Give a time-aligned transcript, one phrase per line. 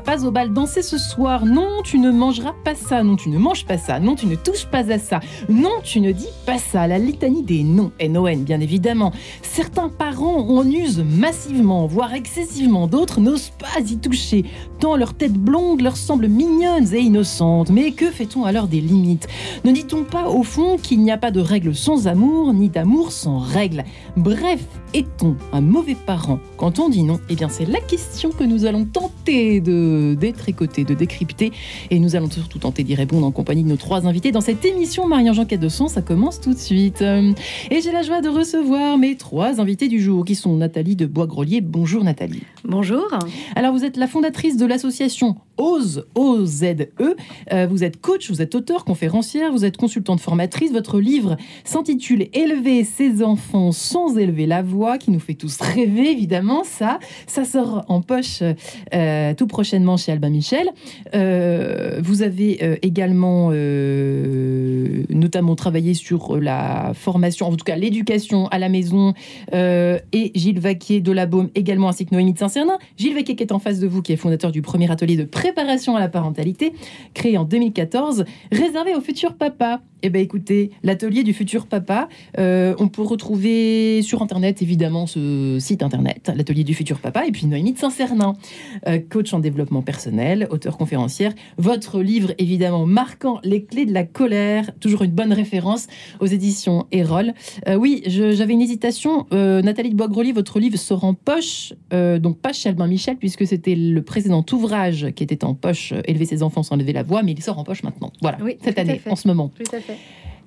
[0.00, 1.46] pas au bal danser ce soir.
[1.46, 3.02] Non, tu ne mangeras pas ça.
[3.02, 4.00] Non, tu ne manges pas ça.
[4.00, 5.20] Non, tu ne touches pas à ça.
[5.48, 6.86] Non, tu ne dis pas ça.
[6.86, 9.12] La litanie des noms, N-O-N, bien évidemment.
[9.42, 12.86] Certains parents en usent massivement, voire excessivement.
[12.86, 14.44] D'autres n'osent pas y toucher,
[14.80, 17.70] tant leur tête blonde leur semble mignonne et innocente.
[17.70, 19.28] Mais que fait-on alors des limites?
[19.64, 23.12] Ne dit-on pas au fond qu'il n'y a pas de règles sans amour, ni d'amour
[23.12, 23.84] sans règles?
[24.16, 28.44] Bref, est-on un mauvais parent quand on dit non Eh bien, c'est la question que
[28.44, 31.52] nous allons tenter de détricoter, de décrypter.
[31.90, 34.64] Et nous allons surtout tenter d'y répondre en compagnie de nos trois invités dans cette
[34.64, 35.88] émission Marie-Jean de Son.
[35.88, 37.02] Ça commence tout de suite.
[37.02, 41.06] Et j'ai la joie de recevoir mes trois invités du jour qui sont Nathalie de
[41.06, 41.60] Bois-Grelier.
[41.60, 42.44] Bonjour Nathalie.
[42.64, 43.08] Bonjour.
[43.56, 47.16] Alors, vous êtes la fondatrice de l'association OZE, O-Z-E.
[47.52, 50.72] Euh, vous êtes coach, vous êtes auteur, conférencière, vous êtes consultante formatrice.
[50.72, 56.10] Votre livre s'intitule Élever ses enfants sans élever la voix, qui nous fait tous rêver,
[56.10, 56.64] évidemment.
[56.64, 58.42] Ça, ça sort en poche
[58.94, 60.68] euh, tout prochainement chez Albin Michel.
[61.14, 63.50] Euh, vous avez également
[65.10, 69.14] notamment travaillé sur la formation, en tout cas l'éducation à la maison,
[69.52, 72.78] et Gilles Vaquier de la Baume également, ainsi que Noémie de Saint-Cernin.
[72.96, 75.24] Gilles Vaquier qui est en face de vous, qui est fondateur du premier atelier de
[75.24, 76.72] préparation à la parentalité,
[77.14, 79.80] créé en 2014, réservé aux futurs papas.
[80.06, 84.73] Eh bien, écoutez, l'atelier du futur papa, euh, on peut retrouver sur Internet, évidemment,
[85.06, 88.34] ce site Internet, l'atelier du futur papa, et puis Noémie de Saint-Cernin,
[88.86, 91.32] euh, coach en développement personnel, auteur conférencière.
[91.58, 95.86] Votre livre, évidemment, marquant les clés de la colère, toujours une bonne référence
[96.20, 97.34] aux éditions Erol.
[97.68, 99.26] Euh, oui, j'avais une hésitation.
[99.30, 103.74] Nathalie de Bois-Grelier, votre livre sort en poche, donc pas chez Albin Michel, puisque c'était
[103.74, 107.32] le précédent ouvrage qui était en poche, Élever ses enfants sans lever la voix, mais
[107.32, 108.12] il sort en poche maintenant.
[108.20, 109.50] Voilà, cette année, en ce moment.
[109.56, 109.98] Tout à fait.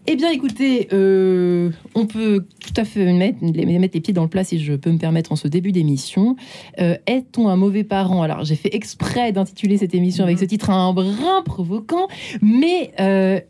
[0.09, 4.29] Eh bien, écoutez, euh, on peut tout à fait mettre, mettre, les pieds dans le
[4.29, 6.37] plat, si je peux me permettre, en ce début d'émission.
[6.79, 8.21] Euh, est-on un mauvais parent?
[8.21, 10.49] Alors, j'ai fait exprès d'intituler cette émission avec ce mhm.
[10.49, 12.07] titre un brin provoquant,
[12.41, 13.41] mais euh,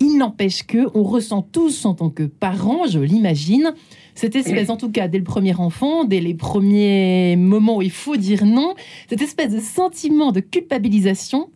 [0.00, 3.72] il n'empêche que on ressent tous, en tant que parents, je l'imagine,
[4.14, 7.90] cette espèce, en tout cas, dès le premier enfant, dès les premiers moments où il
[7.90, 8.74] faut dire non,
[9.08, 11.48] cette espèce de sentiment de culpabilisation,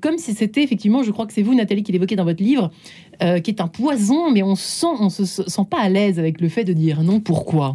[0.00, 2.70] comme si c'était effectivement, je crois que c'est vous, Nathalie, qui l'évoquez dans votre livre,
[3.22, 6.40] euh, qui est un poison, mais on sent, on se sent pas à l'aise avec
[6.40, 7.20] le fait de dire non.
[7.20, 7.74] Pourquoi?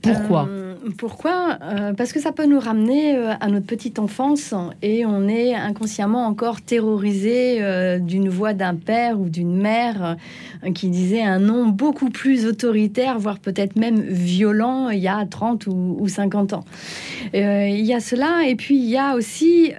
[0.00, 0.46] Pourquoi?
[0.48, 1.58] Euh, pourquoi?
[1.62, 5.54] Euh, Parce que ça peut nous ramener euh, à notre petite enfance et on est
[5.54, 10.16] inconsciemment encore terrorisé euh, d'une voix d'un père ou d'une mère
[10.74, 15.66] qui disait un nom beaucoup plus autoritaire, voire peut-être même violent il y a 30
[15.66, 16.64] ou, 50 ans.
[17.34, 19.72] il y a cela et puis il y a aussi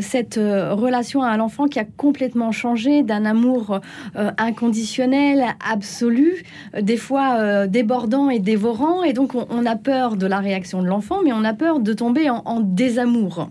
[0.00, 3.80] cette relation à l'enfant qui a complètement changé d'un amour
[4.14, 6.44] inconditionnel, absolu,
[6.78, 11.22] des fois débordant et dévorant et donc on a peur de la réaction de l'enfant,
[11.24, 13.50] mais on a peur de tomber en, désamour.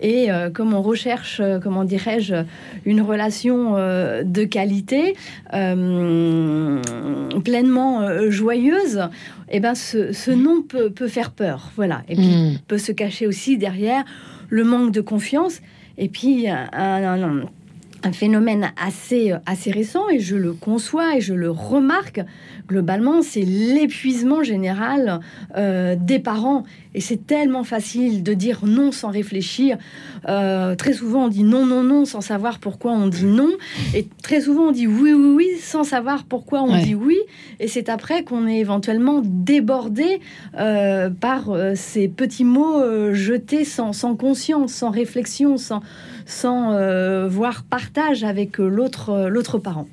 [0.00, 2.34] Et euh, comme on recherche, euh, comment dirais-je,
[2.84, 5.14] une relation euh, de qualité,
[7.44, 9.08] pleinement joyeuse,
[9.48, 11.70] et eh ben ce, nom peut, faire peur.
[11.76, 12.02] Voilà.
[12.08, 12.58] Et puis mm.
[12.66, 14.04] peut se cacher aussi derrière
[14.48, 15.60] le manque de confiance.
[15.98, 17.44] Et puis un,
[18.02, 22.20] un phénomène assez, assez récent, et je le conçois et je le remarque,
[22.68, 25.20] globalement, c'est l'épuisement général
[25.56, 26.64] euh, des parents.
[26.94, 29.78] Et c'est tellement facile de dire non sans réfléchir.
[30.28, 33.50] Euh, très souvent, on dit non, non, non sans savoir pourquoi on dit non.
[33.94, 37.18] Et très souvent, on dit oui, oui, oui sans savoir pourquoi on dit oui.
[37.60, 40.20] Et c'est après qu'on est éventuellement débordé
[40.58, 42.82] euh, par ces petits mots
[43.14, 45.80] jetés sans, sans conscience, sans réflexion, sans
[46.32, 49.86] sans euh, voir partage avec euh, l'autre euh, l'autre parent.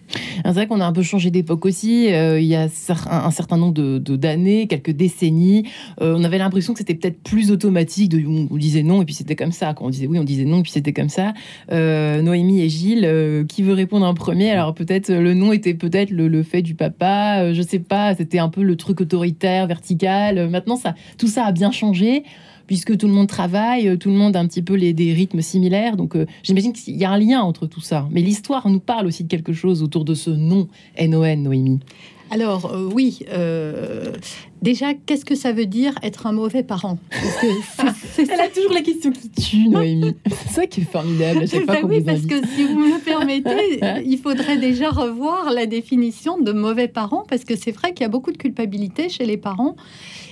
[0.46, 2.06] C'est vrai qu'on a un peu changé d'époque aussi.
[2.06, 5.70] il y a un, certain nombre de d'années, quelques décennies,
[6.00, 8.09] on avait l'impression que c'était peut-être plus automatique.
[8.09, 9.74] De, on, disait non et puis c'était comme ça.
[9.74, 11.34] Quand on disait oui, on disait non et puis c'était comme ça.
[11.70, 14.52] Noémie et Gilles, qui veut répondre en premier?
[14.52, 17.53] Alors peut-être le non était peut-être le, fait du papa.
[17.53, 18.16] je sais pas.
[18.16, 20.50] C'était un peu le truc autoritaire, vertical.
[20.50, 22.24] Maintenant, ça, tout ça a bien changé
[22.70, 25.12] puisque tout le monde travaille, euh, tout le monde a un petit peu les, des
[25.12, 25.98] rythmes similaires.
[25.98, 28.08] Donc euh, j'imagine qu'il y a un lien entre tout ça.
[28.12, 30.68] Mais l'histoire nous parle aussi de quelque chose autour de ce nom
[31.02, 31.80] NON, Noémie.
[32.30, 33.26] Alors euh, oui,
[34.61, 36.97] déjà, qu'est-ce que ça veut dire être un mauvais parent
[38.17, 40.16] Elle a toujours la question qui tue, Noémie.
[40.29, 43.00] c'est ça qui est formidable à chaque fois ben Oui, parce que si vous me
[43.00, 48.02] permettez, il faudrait déjà revoir la définition de mauvais parent, parce que c'est vrai qu'il
[48.02, 49.76] y a beaucoup de culpabilité chez les parents.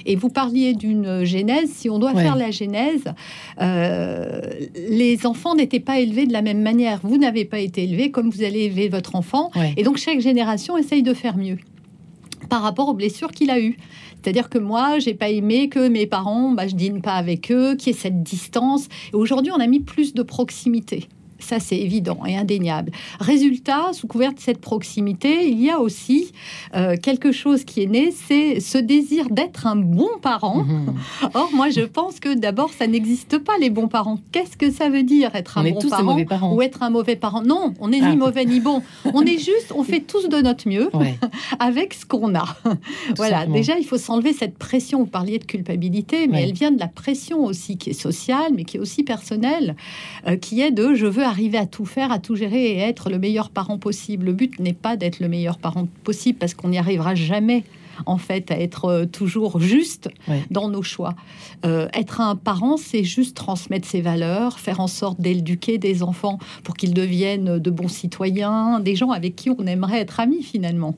[0.06, 1.70] Et vous parliez d'une genèse.
[1.70, 3.04] Si on doit faire la genèse,
[3.62, 4.40] euh,
[4.90, 7.02] les enfants n'étaient pas élevés de la même manière.
[7.04, 9.52] Vous n'avez pas été élevé comme vous allez élever votre enfant.
[9.76, 11.58] Et donc chaque génération essaye de faire mieux.
[12.48, 13.78] Par rapport aux blessures qu'il a eues.
[14.22, 17.76] C'est-à-dire que moi, j'ai pas aimé que mes parents, bah, je dîne pas avec eux,
[17.76, 18.88] qu'il y ait cette distance.
[19.14, 21.08] Et aujourd'hui, on a mis plus de proximité.
[21.40, 22.92] Ça, c'est évident et indéniable.
[23.20, 26.32] Résultat, sous couvert de cette proximité, il y a aussi
[26.76, 30.64] euh, quelque chose qui est né, c'est ce désir d'être un bon parent.
[30.64, 30.96] Mhm.
[31.34, 34.20] Or, moi, je pense que d'abord, ça n'existe pas, les bons parents.
[34.32, 37.42] Qu'est-ce que ça veut dire, être un bon parent, ou être un mauvais parent?
[37.42, 38.16] Non, on n'est ni ah.
[38.16, 38.82] mauvais ni bon.
[39.14, 40.90] On est juste, on fait tous de notre mieux
[41.60, 42.58] avec ce qu'on a.
[43.16, 45.00] voilà, déjà, il faut s'enlever cette pression.
[45.00, 48.64] Vous parliez de culpabilité, mais elle vient de la pression aussi qui est sociale, mais
[48.64, 49.76] qui est aussi personnelle,
[50.28, 53.10] euh, qui est de je veux arriver à tout faire, à tout gérer et être
[53.10, 54.26] le meilleur parent possible.
[54.26, 57.64] Le but n'est pas d'être le meilleur parent possible parce qu'on n'y arrivera jamais
[58.06, 60.10] en fait, à être euh, toujours juste
[60.52, 61.16] dans nos choix.
[61.66, 66.40] Euh, être un parent, c'est juste transmettre ses valeurs, faire en sorte d'éduquer des enfants
[66.64, 70.96] pour qu'ils deviennent de bons citoyens, des gens avec qui on aimerait être amis finalement.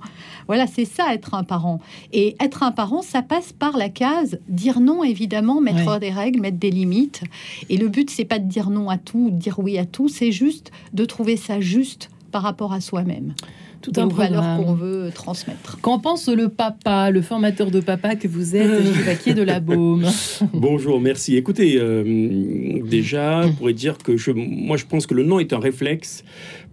[0.48, 1.80] Voilà, c'est ça être un parent.
[2.14, 6.42] Et être un parent, ça passe par la case dire non, évidemment, mettre des règles,
[6.42, 7.24] mettre des limites.
[7.70, 10.10] Et le but, c'est pas de dire non à tout, de dire oui à tout,
[10.10, 13.34] c'est juste de trouver ça juste par rapport à soi-même
[13.82, 15.80] tout un valeur qu'on veut transmettre.
[15.82, 18.84] Qu'en pense le papa, le formateur de papa que vous êtes,
[19.24, 20.06] Gilles de la Baume?
[20.54, 21.36] Bonjour, merci.
[21.36, 25.54] Écoutez, euh, déjà, on pourrait dire que je, moi, je pense que le non est
[25.54, 26.24] un réflexe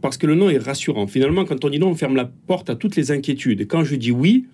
[0.00, 1.06] parce que le non est rassurant.
[1.06, 3.60] Finalement, quand on dit non, on ferme la porte à toutes les inquiétudes.
[3.60, 4.46] Et quand je dis oui,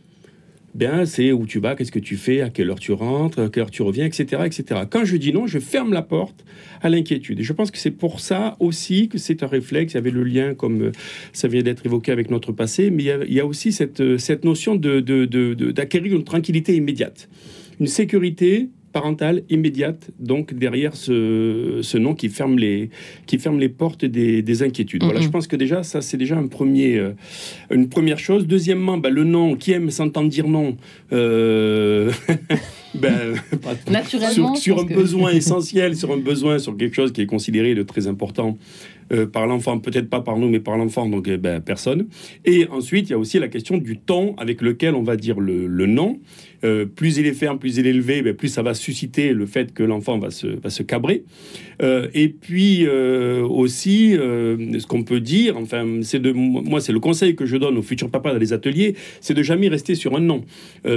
[0.74, 3.48] bien, c'est où tu vas, qu'est-ce que tu fais, à quelle heure tu rentres, à
[3.48, 4.82] quelle heure tu reviens, etc., etc.
[4.90, 6.44] Quand je dis non, je ferme la porte
[6.80, 7.40] à l'inquiétude.
[7.40, 9.92] Et je pense que c'est pour ça aussi que c'est un réflexe.
[9.92, 10.92] Il y avait le lien, comme euh,
[11.32, 14.76] ça vient d'être évoqué avec notre passé, mais il y a, aussi cette, euh, notion
[14.76, 17.28] d'acquérir une tranquillité immédiate,
[17.80, 22.90] une sécurité parentale immédiate, donc derrière ce, ce, nom qui ferme les,
[23.26, 25.02] qui ferme les portes des, inquiétudes.
[25.02, 27.12] Voilà, je pense que déjà, ça, c'est déjà un premier, euh,
[27.70, 28.46] une première chose.
[28.46, 30.76] Deuxièmement, bah, le nom, qui aime s'entendre dire non
[31.12, 32.12] euh,
[32.94, 33.34] ben,
[33.90, 37.82] Naturellement, sur, un besoin essentiel, sur un besoin, sur quelque chose qui est considéré de
[37.82, 38.58] très important
[39.12, 42.06] euh, par l'enfant, peut-être pas par nous, mais par l'enfant, donc ben, personne.
[42.44, 45.40] Et ensuite, il y a aussi la question du ton avec lequel on va dire
[45.40, 46.18] le, le non.
[46.64, 49.46] Euh, plus il est ferme, plus il est élevé, ben, plus ça va susciter le
[49.46, 51.24] fait que l'enfant va se, va se cabrer.
[51.82, 57.34] Euh, et puis aussi, ce qu'on peut dire, enfin, c'est de moi, c'est le conseil
[57.34, 60.20] que je donne aux futurs papas dans les ateliers, c'est de jamais rester sur un
[60.20, 60.44] non.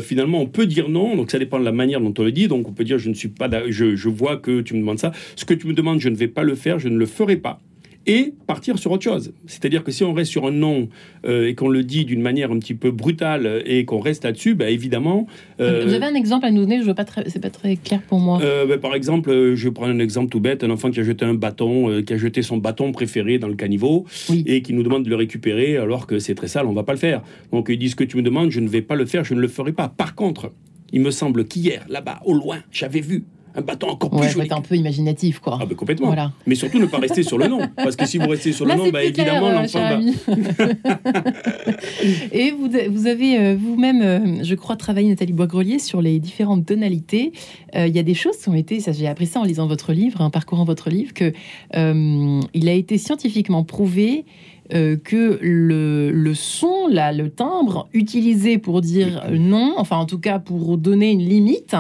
[0.01, 2.47] finalement, on peut dire non, donc ça dépend de la manière dont on le dit.
[2.47, 4.99] Donc on peut dire je ne suis pas, je, je vois que tu me demandes
[4.99, 5.11] ça.
[5.35, 7.37] Ce que tu me demandes, je ne vais pas le faire, je ne le ferai
[7.37, 7.61] pas
[8.07, 9.33] et partir sur autre chose.
[9.47, 10.89] C'est-à-dire que si on reste sur un nom
[11.25, 14.55] euh, et qu'on le dit d'une manière un petit peu brutale et qu'on reste là-dessus,
[14.55, 15.27] bah, évidemment.
[15.59, 18.01] Euh, Vous avez un exemple à nous donner Je veux pas c'est pas très clair
[18.01, 18.39] pour moi.
[18.41, 21.25] Euh, bah, par exemple, je prends un exemple tout bête un enfant qui a jeté
[21.25, 24.05] un bâton, qui a jeté son bâton préféré dans le caniveau
[24.45, 26.93] et qui nous demande de le récupérer alors que c'est très sale, on va pas
[26.93, 27.21] le faire.
[27.51, 29.33] Donc il dit ce que tu me demandes, je ne vais pas le faire, je
[29.33, 29.89] ne le ferai pas.
[29.89, 30.51] Par contre,
[30.95, 34.47] il me semble qu'hier, là-bas, au loin, j'avais vu un bâton encore plus joli.
[34.49, 35.59] un peu imaginatif, quoi.
[35.61, 36.07] Ah, ben complètement.
[36.07, 36.31] Voilà.
[36.47, 37.59] Mais surtout ne pas rester sur le nom.
[37.75, 39.99] Parce que si vous restez sur le nom, bah, évidemment, euh, l'enfant va.
[42.31, 46.65] Et vous, vous avez euh, vous-même, euh, je crois, travaillé, Nathalie Boisgrelier, sur les différentes
[46.65, 47.33] tonalités.
[47.75, 49.91] Il y a des choses qui ont été, ça j'ai appris ça en lisant votre
[49.91, 51.33] livre, en parcourant votre livre, que
[51.73, 54.23] il a été scientifiquement prouvé
[54.69, 60.39] que le, le, son, là, le timbre utilisé pour dire non, enfin en tout cas
[60.39, 61.75] pour donner une limite,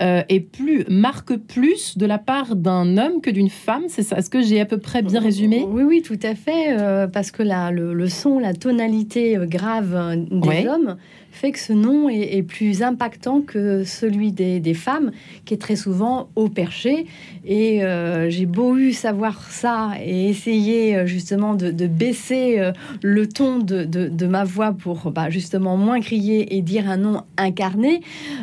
[0.00, 3.82] euh, et plus marque plus de la part d'un homme que d'une femme.
[3.88, 4.16] C'est ça?
[4.16, 5.66] Est-ce que j'ai à peu près bien résumé?
[5.68, 6.78] Oui, oui, tout à fait.
[6.78, 10.96] Euh, parce que la, le, son, la tonalité euh, grave des hommes
[11.30, 15.12] fait que ce nom est, plus impactant que celui des, femmes,
[15.44, 17.06] qui est très souvent au perché.
[17.44, 22.72] Et euh, j'ai beau eu savoir ça et essayer euh, justement de, baisser euh,
[23.02, 28.00] le ton de, ma voix pour bah, justement moins crier et dire un nom incarné,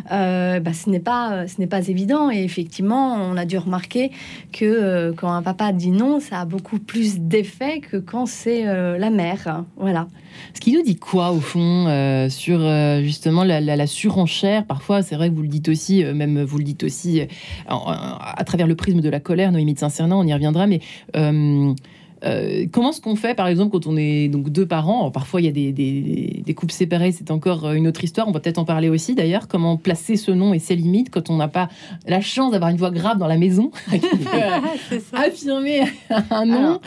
[0.10, 2.32] bah, ce n'est pas ce n'est pas évident.
[2.32, 4.12] Et effectivement, on a dû remarquer
[4.52, 9.10] que quand un papa dit non, ça a beaucoup plus d'effet que quand c'est la
[9.10, 9.64] mère.
[9.78, 10.08] Voilà.
[10.54, 11.88] Ce qui nous dit quoi au fond
[12.30, 14.66] sur euh, justement la, surenchère?
[14.66, 17.26] Parfois, c'est vrai que vous le dites aussi, euh, même vous le dites aussi euh,
[17.68, 22.90] à travers le prisme de la colère, Noémie de Saint-Cernin, on y reviendra, mais comment
[22.90, 25.12] est-ce qu'on fait, par exemple, quand on est donc deux parents?
[25.12, 28.28] Parfois, il y a des, des, couples séparés, c'est encore une autre histoire.
[28.28, 29.48] On va peut-être en parler aussi, d'ailleurs.
[29.48, 31.70] Comment placer ce nom et ses limites quand on n'a pas
[32.08, 35.84] la chance d'avoir une voix grave dans la maison qui peut affirmer
[36.32, 36.80] un nom?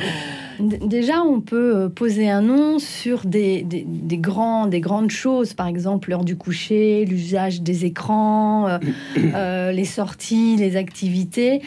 [0.60, 5.66] Déjà, on peut euh, poser un nom sur des, des, grands, des grandes choses, par
[5.66, 8.78] exemple l'heure du coucher, l'usage des écrans, euh,
[9.18, 11.62] euh, les sorties, les activités,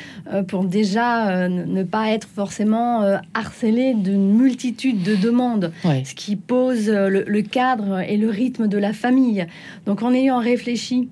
[0.47, 3.01] pour déjà ne pas être forcément
[3.33, 8.93] harcelé d'une multitude de demandes, ce qui pose le cadre et le rythme de la
[8.93, 9.45] famille.
[9.85, 11.09] Donc en ayant réfléchi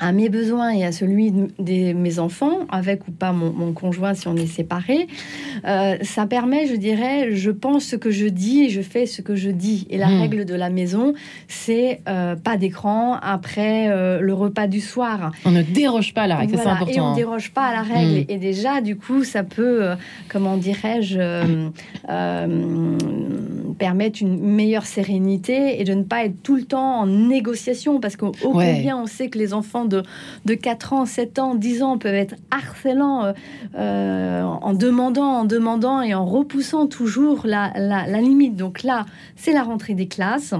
[0.00, 4.28] à mes besoins et à celui de mes enfants, avec ou pas mon, conjoint si
[4.28, 5.08] on est séparé,
[5.66, 9.22] euh, ça permet, je dirais, je pense ce que je dis et je fais ce
[9.22, 9.86] que je dis.
[9.90, 10.20] Et la hmm.
[10.20, 11.14] règle de la maison,
[11.48, 15.32] c'est euh, pas d'écran après euh, le repas du soir.
[15.44, 16.92] On ne déroge pas à la règle, c'est important.
[16.92, 18.20] Et on ne déroge pas à la règle.
[18.20, 18.24] Hmm.
[18.28, 19.90] Et déjà, du coup, ça peut,
[20.28, 21.18] comment dirais-je,
[23.78, 28.16] permettre une meilleure sérénité et de ne pas être tout le temps en négociation, parce
[28.16, 30.02] qu'au combien on sait que les enfants de,
[30.44, 33.32] de 4 ans, 7 ans, 10 ans peuvent être harcelants euh,
[33.76, 37.72] euh, en demandant, en demandant et en repoussant toujours la
[38.20, 38.56] limite.
[38.56, 40.54] Donc là, c'est la rentrée des classes.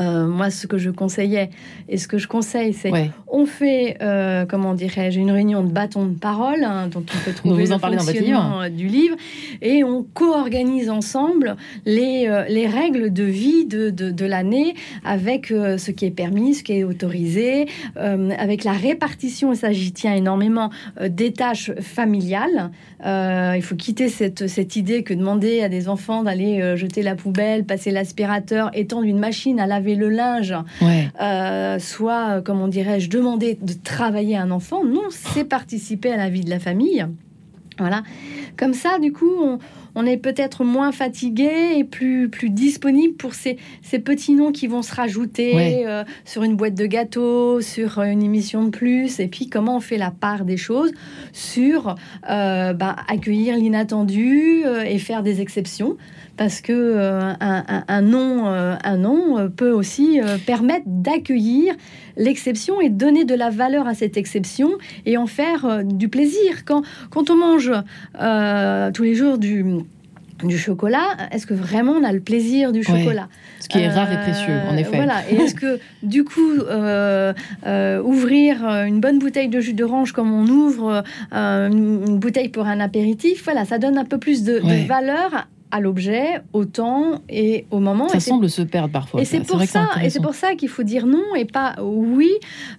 [0.00, 1.50] Euh, moi, ce que je conseillais
[1.88, 2.90] et ce que je conseille, c'est
[3.28, 7.32] on fait, euh, comment dirais-je, une réunion de bâton de parole, hein, dont on peut
[7.34, 9.16] trouver vous en le fonctionnement euh, du livre,
[9.60, 16.06] et on co-organise ensemble les, les règles de vie de, de, l'année avec ce qui
[16.06, 20.70] est permis, ce qui est autorisé, avec la répartition, et ça j'y tiens énormément,
[21.06, 22.70] des tâches familiales.
[23.04, 27.64] Il faut quitter cette, cette idée que demander à des enfants d'aller jeter la poubelle,
[27.64, 30.54] passer l'aspirateur, étendre une machine à laver le linge,
[31.20, 34.84] euh, soit, euh, comment dirais-je, demander de travailler un enfant.
[34.84, 37.06] Non, c'est participer à la vie de la famille.
[37.78, 38.02] Voilà.
[38.56, 39.58] Comme ça, du coup, on,
[40.06, 44.82] est peut-être moins fatigué et plus, plus disponible pour ces, ces petits noms qui vont
[44.82, 49.20] se rajouter euh, sur une boîte de gâteau, sur une émission de plus.
[49.20, 50.92] Et puis, comment on fait la part des choses
[51.32, 55.96] sur bah, accueillir l'inattendu et faire des exceptions
[56.36, 61.74] parce que euh, un, nom, un nom euh, peut aussi euh, permettre d'accueillir
[62.16, 64.70] l'exception et donner de la valeur à cette exception
[65.06, 66.64] et en faire du plaisir.
[66.64, 67.72] Quand, quand on mange
[68.14, 69.64] tous les jours du
[70.44, 73.28] du chocolat, est-ce que vraiment on a le plaisir du chocolat
[73.60, 74.96] Ce qui est rare et précieux, en effet.
[74.96, 75.22] Voilà.
[75.30, 76.52] Et est-ce que, du coup,
[78.04, 83.44] ouvrir une bonne bouteille de jus d'orange comme on ouvre une bouteille pour un apéritif,
[83.44, 87.80] voilà, ça donne un peu plus de, de valeur à l'objet, au temps et au
[87.80, 88.08] moment.
[88.08, 89.22] Ça semble se perdre parfois.
[89.22, 92.30] Et c'est pour, ça, et c'est pour ça qu'il faut dire non et pas oui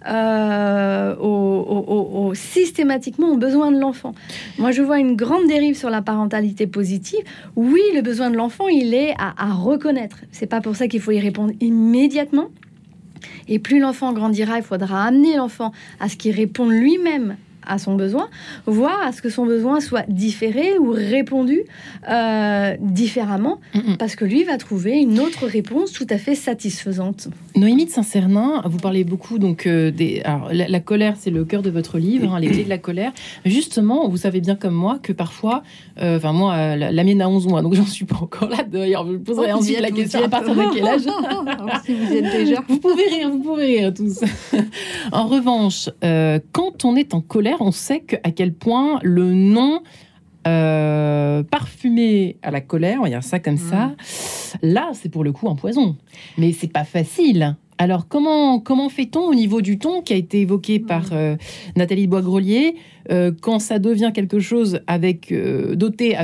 [0.08, 4.14] euh, au, systématiquement aux besoins de l'enfant.
[4.60, 7.20] Moi, je vois une grande dérive sur la parentalité positive.
[7.56, 10.18] Oui, le besoin de l'enfant, il est à, à reconnaître.
[10.32, 12.50] C'est pas pour ça qu'il faut y répondre immédiatement.
[13.48, 17.96] Et plus l'enfant grandira, il faudra amener l'enfant à ce qu'il réponde lui-même à son
[17.96, 18.30] besoin,
[18.66, 21.62] voire à ce que son besoin soit différé ou répondu
[22.10, 23.60] euh, différemment,
[24.00, 27.30] parce que lui va trouver une autre réponse tout à fait satisfaisante.
[27.56, 30.22] Noémie de Saint-Cernin, vous parlez beaucoup donc euh, des.
[30.24, 33.12] Alors, la, colère, c'est le cœur de votre livre, hein, les clés de la colère.
[33.46, 35.64] Justement, vous savez bien comme moi que parfois,
[36.02, 38.64] euh, enfin moi, la, mienne a 11 mois, donc j'en suis pas encore là.
[38.64, 41.02] D'ailleurs, je poserai oh, ensuite la question à partir de quel âge
[41.86, 42.64] si vous êtes déjà.
[42.68, 44.22] Vous pouvez rire, vous pouvez rire tous.
[45.12, 45.90] en revanche,
[46.52, 49.82] quand on est en colère on sait à quel point le nom
[50.46, 53.96] euh, parfumé à la colère, on va dire ça comme ça, mm.
[54.62, 55.96] là, c'est pour le coup un poison.
[56.38, 57.56] Mais c'est pas facile.
[57.78, 61.14] Alors, comment, comment fait-on au niveau du ton qui a été évoqué par mm.
[61.14, 61.36] euh,
[61.76, 62.76] Nathalie Boisgrelier
[63.12, 66.16] euh, quand ça devient quelque chose avec euh, doté,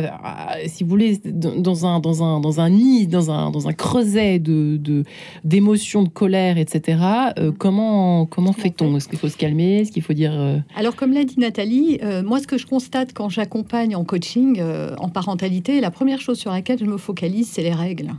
[0.68, 4.40] si vous voulez, dans un, dans un, dans un nid, dans un, dans un creuset
[4.40, 5.04] de,
[5.44, 7.00] d'émotions, de, colère, etc.
[7.38, 7.50] Mm.
[7.58, 8.96] comment comment fait-on?
[8.96, 9.80] Est-ce qu'il faut se calmer?
[9.80, 13.30] Est-ce qu'il faut dire Alors, comme l'a dit Nathalie, moi, ce que je constate quand
[13.30, 14.62] j'accompagne en coaching,
[15.00, 18.12] en parentalité, la première chose sur laquelle je me focalise, c'est les règles.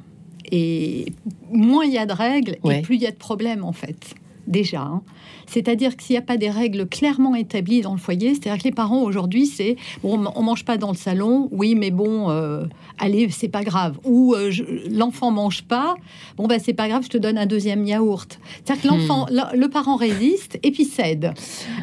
[0.53, 1.13] Et
[1.51, 4.15] moins il y a de règles, et plus il y a de problèmes, en fait
[4.51, 4.83] déjà.
[4.83, 5.03] Hein.
[5.47, 8.69] C'est-à-dire que s'il n'y a pas des règles clairement établies dans le foyer, c'est-à-dire que
[8.69, 12.65] les parents aujourd'hui, c'est bon, on mange pas dans le salon, oui, mais bon, euh,
[12.99, 13.99] allez, c'est pas grave.
[14.05, 14.53] Ou euh,
[14.91, 15.95] l'enfant mange pas,
[16.37, 18.39] bon ben c'est pas grave, je te donne un deuxième yaourt.
[18.65, 19.57] C'est-à-dire que l'enfant, hmm.
[19.57, 21.33] le, parent résiste et puis cède.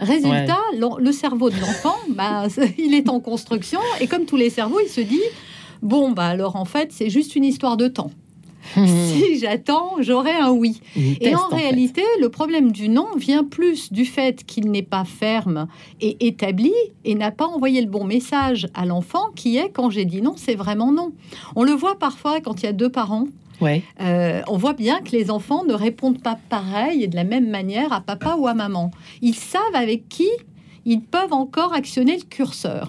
[0.01, 2.47] Résultat, le, cerveau de l'enfant, bah,
[2.77, 5.21] il est en construction et comme tous les cerveaux, il se dit
[5.81, 8.11] bon bah alors en fait c'est juste une histoire de temps.
[8.75, 10.81] Si j'attends, j'aurai un oui.
[10.95, 15.67] et en, réalité, le problème du non vient plus du fait qu'il n'est pas ferme
[16.01, 16.73] et établi
[17.05, 20.33] et n'a pas envoyé le bon message à l'enfant qui est quand j'ai dit non,
[20.35, 21.13] c'est vraiment non.
[21.55, 23.25] On le voit parfois quand il y a deux parents.
[23.61, 23.81] Ouais.
[24.01, 27.49] Euh, on voit bien que les enfants ne répondent pas pareil et de la même
[27.49, 28.91] manière à papa ou à maman.
[29.21, 30.29] Ils savent avec qui
[30.85, 32.87] ils peuvent encore actionner le curseur.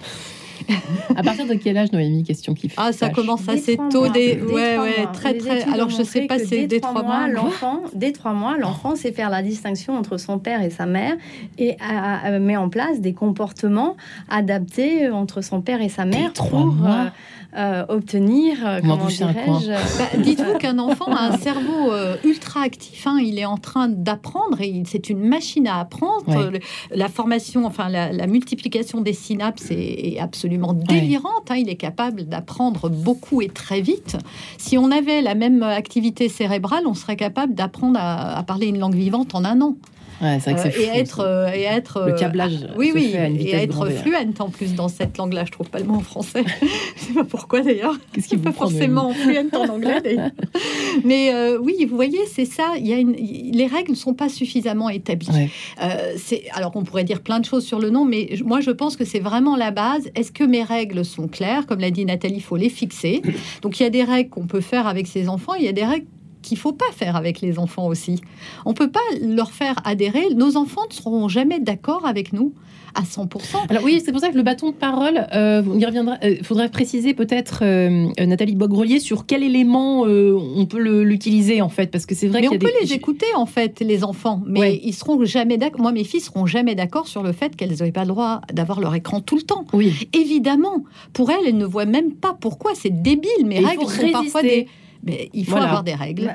[1.15, 4.07] à partir de quel âge, Noémie Question qui Ah, ça commence assez tôt.
[4.09, 4.39] Des...
[4.41, 5.63] Ouais, ouais, très, très.
[5.63, 7.27] Alors, je sais pas, c'est dès trois mois.
[7.27, 11.15] L'enfant, dès trois mois, l'enfant sait faire la distinction entre son père et sa mère
[11.57, 11.77] et
[12.39, 13.95] met en place des comportements
[14.29, 17.11] adaptés entre son père et sa mère pour mois.
[17.57, 23.07] Euh, obtenir, euh, comment dirais-je bah, Dites-vous qu'un enfant a un cerveau euh, ultra actif.
[23.07, 23.17] Hein.
[23.19, 26.51] il est en train d'apprendre et c'est une machine à apprendre.
[26.91, 31.49] la formation, enfin la, multiplication des synapses est, absolument délirante.
[31.49, 31.55] Hein.
[31.55, 34.17] il est capable d'apprendre beaucoup et très vite.
[34.59, 38.95] Si on avait la même activité cérébrale, on serait capable d'apprendre à parler une langue
[38.95, 39.75] vivante en un an.
[40.21, 42.63] Ouais, c'est vrai que c'est et, être, euh, et être le câblage.
[42.63, 45.45] Euh, oui, oui, et être fluente en plus dans cette langue-là.
[45.45, 46.43] Je trouve pas le mot en français.
[46.95, 47.95] je sais pas pourquoi d'ailleurs.
[48.11, 50.17] Qu'est-ce qui pas forcément fluente en anglais.
[51.05, 52.73] Mais euh, oui, vous voyez, c'est ça.
[52.77, 53.13] Il y a une...
[53.13, 55.51] les règles ne sont pas suffisamment établies.
[56.17, 58.97] c'est alors qu'on pourrait dire plein de choses sur le nom, mais moi je pense
[58.97, 60.09] que c'est vraiment la base.
[60.15, 61.65] Est-ce que mes règles sont claires?
[61.65, 63.21] Comme l'a dit Nathalie, il faut les fixer.
[63.61, 65.53] Donc il y a des règles qu'on peut faire avec ses enfants.
[65.53, 66.05] Il y a des règles
[66.49, 68.21] qu'il faut pas faire avec les enfants aussi.
[68.65, 70.33] On peut pas leur faire adhérer.
[70.35, 72.53] Nos enfants ne seront jamais d'accord avec nous
[72.95, 73.69] à 100%.
[73.69, 76.17] Alors oui, c'est pour ça que le bâton de parole, euh, on y reviendra.
[76.23, 81.69] Il euh, faudrait préciser peut-être euh, Nathalie Bogrelier sur quel élément on peut l'utiliser en
[81.69, 82.41] fait, parce que c'est vrai.
[82.41, 85.81] Mais on peut les écouter en fait, les enfants, mais ils seront jamais d'accord.
[85.81, 88.79] Moi, mes filles seront jamais d'accord sur le fait qu'elles n'aient pas le droit d'avoir
[88.79, 89.65] leur écran tout le temps.
[89.73, 90.09] Oui.
[90.13, 93.45] Évidemment, pour elles, elles ne voient même pas pourquoi c'est débile.
[93.45, 94.67] Mes règles sont parfois des
[95.03, 96.33] mais il faut avoir des règles.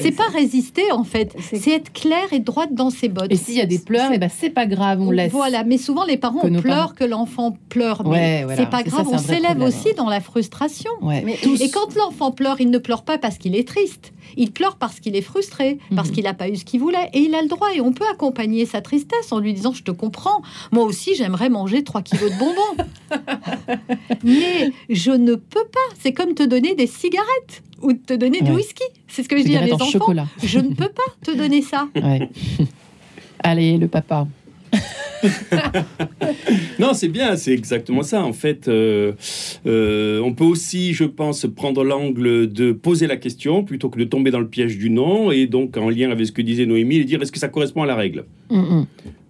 [0.00, 3.30] C'est pas résister en fait, c'est être clair et droite dans ses bottes.
[3.30, 5.32] Et s'il y a des pleurs, et eh ben c'est pas grave, on laisse.
[5.32, 9.60] Voilà, mais souvent les parents pleurent que l'enfant pleure, mais c'est pas grave, on s'élève
[9.60, 10.90] aussi dans la frustration.
[11.10, 15.00] Et quand l'enfant pleure, il ne pleure pas parce qu'il est triste, il pleure parce
[15.00, 16.14] qu'il est frustré, parce mhm.
[16.14, 17.68] qu'il n'a pas eu ce qu'il voulait, et il a le droit.
[17.74, 21.48] Et on peut accompagner sa tristesse en lui disant je te comprends, moi aussi j'aimerais
[21.48, 22.84] manger 3 kilos de bonbons,
[24.24, 25.96] mais je ne peux pas.
[25.98, 28.84] C'est comme te donner des cigarettes ou te donner du whisky.
[29.08, 29.84] C'est ce que je dis à mes enfants.
[29.86, 30.26] Chocolat.
[30.42, 31.88] Je ne peux pas te donner ça.
[33.42, 34.26] Allez, le papa.
[36.78, 38.22] non, c'est bien, c'est exactement ça.
[38.22, 39.12] En fait, euh,
[39.66, 44.04] euh, on peut aussi, je pense, prendre l'angle de poser la question plutôt que de
[44.04, 45.30] tomber dans le piège du non.
[45.30, 47.86] Et donc, en lien avec ce que disait Noémie, dire est-ce que ça correspond à
[47.86, 48.24] la règle?
[48.50, 48.86] Mm, mm.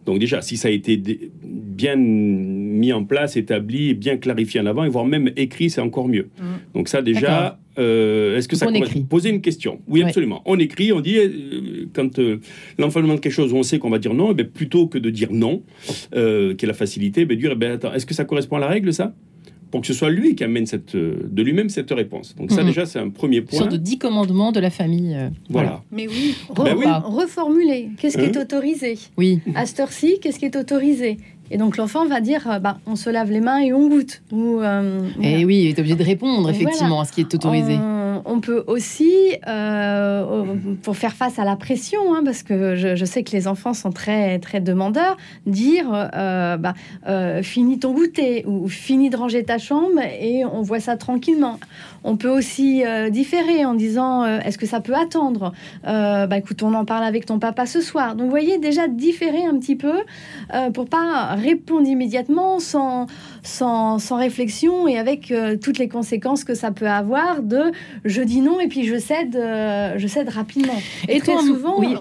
[0.07, 1.00] Donc déjà, si ça a été
[1.44, 5.81] bien mis en place, établi, et bien clarifié en avant, et voire même écrit, c'est
[5.81, 6.28] encore mieux.
[6.38, 6.44] Mm.
[6.74, 9.03] Donc ça déjà, euh, est-ce que ça écrit.
[9.03, 9.81] Poser une question.
[9.89, 10.43] Oui, absolument.
[10.45, 12.41] On écrit, on dit, euh, quand euh,
[12.79, 15.11] l'enfant demande quelque chose, on sait qu'on va dire non, et eh plutôt que de
[15.11, 18.57] dire non, qui est la facilité, ben, dire, eh ben, attends, est-ce que ça correspond
[18.57, 19.15] à la règle, ça?
[19.71, 22.37] Pour que ce soit lui qui amène cette, de lui-même cette réponse.
[22.37, 22.67] Donc ça mhm.
[22.67, 23.53] déjà c'est un premier point.
[23.57, 25.17] Une sorte de dix commandements de la famille.
[25.49, 25.83] voilà.
[25.91, 27.89] Mais oui, ben reformuler.
[27.99, 28.43] Qu'est-ce qui est hein?
[28.43, 28.99] autorisé?
[29.17, 29.41] Oui.
[29.55, 31.17] À cette heure-ci, qu'est-ce qui est autorisé?
[31.53, 34.23] Et donc l'enfant va dire, euh, bah, on se lave les mains et on goûte.
[34.33, 37.79] Ou, euh, et oui, il est obligé de répondre effectivement à ce qui est autorisé.
[38.25, 39.12] On, peut aussi,
[39.49, 40.45] euh,
[40.83, 43.91] pour faire face à la pression, hein, parce que je, sais que les enfants sont
[43.91, 46.75] très très demandeurs, dire, bah,
[47.43, 51.59] finis ton goûter ou finis de ranger ta chambre et on voit ça tranquillement.
[52.05, 55.53] On peut aussi différer en disant, est-ce que ça peut attendre?
[55.85, 58.15] Bah écoute, on en parle avec ton papa ce soir.
[58.15, 59.95] Donc vous voyez déjà différer un petit peu
[60.75, 63.07] pour pas répondre immédiatement sans,
[63.43, 67.73] sans, sans réflexion et avec euh, toutes les conséquences que ça peut avoir de
[68.05, 70.75] je dis non et puis je cède, euh, je cède rapidement.
[71.09, 71.95] Et, très souvent, oui,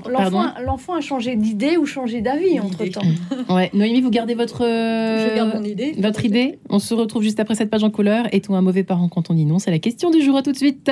[0.66, 3.02] l'enfant a changé d'idée ou changé d'avis entre-temps.
[3.50, 3.70] ouais.
[3.74, 5.94] Noémie, vous gardez votre, je garde mon idée.
[5.98, 8.28] votre idée On se retrouve juste après cette page en couleur.
[8.32, 10.38] Et tout un mauvais parent quand on dit non C'est la question du jour.
[10.38, 10.90] À tout de suite.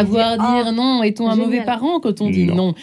[0.00, 1.46] Savoir dit, dire Ah, non, est-on un génial.
[1.46, 2.74] mauvais parent quand on dit non, Non?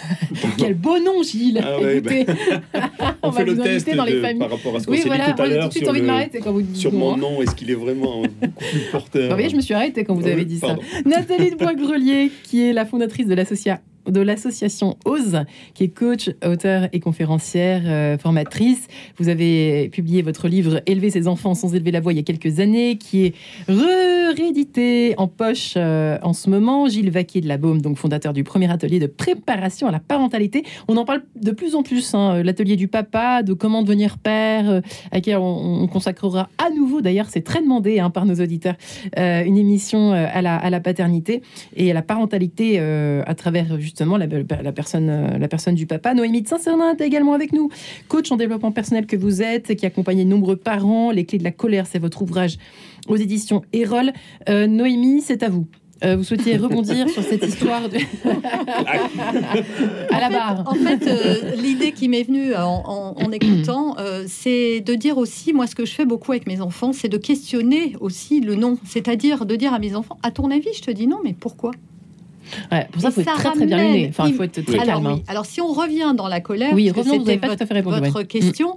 [0.58, 2.26] Quel beau nom, Gilles Ah ouais, Écoutez,
[3.22, 4.38] On, on, fait va le vous test dans les de- familles.
[4.38, 5.90] par rapport à ce qu'on Oui, s'est voilà, dit tout à l'heure de suite sur,
[5.92, 7.42] envie de le- m'arrêter quand vous dites sur non, mon nom.
[7.42, 9.28] Est-ce qu'il est vraiment beaucoup plus porteur?
[9.28, 10.76] Vous voyez, je me suis arrêtée quand vous avez Oui, dit ça.
[11.04, 13.80] Nathalie de Bois-Grelier, qui est la fondatrice de l'associa-
[14.10, 15.44] de l'association OSE,
[15.74, 18.86] qui est coach, auteur et conférencière, euh, formatrice.
[19.18, 22.24] Vous avez publié votre livre Élever ses enfants sans élever la voix il y a
[22.24, 23.34] quelques années, qui est
[23.68, 26.88] réédité en poche euh, en ce moment.
[26.88, 30.64] Gilles Vaquier de la Baume, donc fondateur du premier atelier de préparation à la parentalité.
[30.88, 34.70] On en parle de plus en plus, hein, l'atelier du papa, de comment devenir père,
[34.70, 38.34] euh, à laquelle on, on consacrera à nouveau, d'ailleurs c'est très demandé hein, par nos
[38.34, 38.74] auditeurs,
[39.18, 41.42] euh, une émission euh, à, la, à la paternité
[41.76, 44.26] et à la parentalité euh, à travers justement la,
[44.62, 46.14] la personne, euh, la personne du papa.
[46.14, 47.68] Noémie de Saint-Cernin est également avec nous,
[48.08, 51.10] coach en développement personnel que vous êtes, qui accompagne de nombreux parents.
[51.10, 52.56] Les clés de la colère, c'est votre ouvrage
[53.08, 54.12] aux éditions Erol.
[54.48, 55.66] Euh, Noémie, c'est à vous.
[56.02, 57.98] Euh, vous souhaitiez rebondir sur cette histoire de...
[60.10, 60.64] à la En fait- barre.
[60.66, 65.18] En fait, euh, l'idée qui m'est venue en, en- en écoutant, euh, c'est de dire
[65.18, 68.54] aussi, moi, ce que je fais beaucoup avec mes enfants, c'est de questionner aussi le
[68.54, 68.78] non.
[68.86, 71.72] C'est-à-dire de dire à mes enfants, à ton avis, je te dis non, mais pourquoi?
[72.72, 74.06] Ouais, pour ça, il faut être très très bien luné.
[74.10, 75.06] Enfin, il faut être très Alors, calme.
[75.06, 75.14] hein.
[75.16, 75.22] oui.
[75.28, 77.90] Alors, si on revient dans la colère, Oui, revenons, vous pas tout à fait votre,
[77.90, 78.26] répondu, votre ouais.
[78.26, 78.76] question.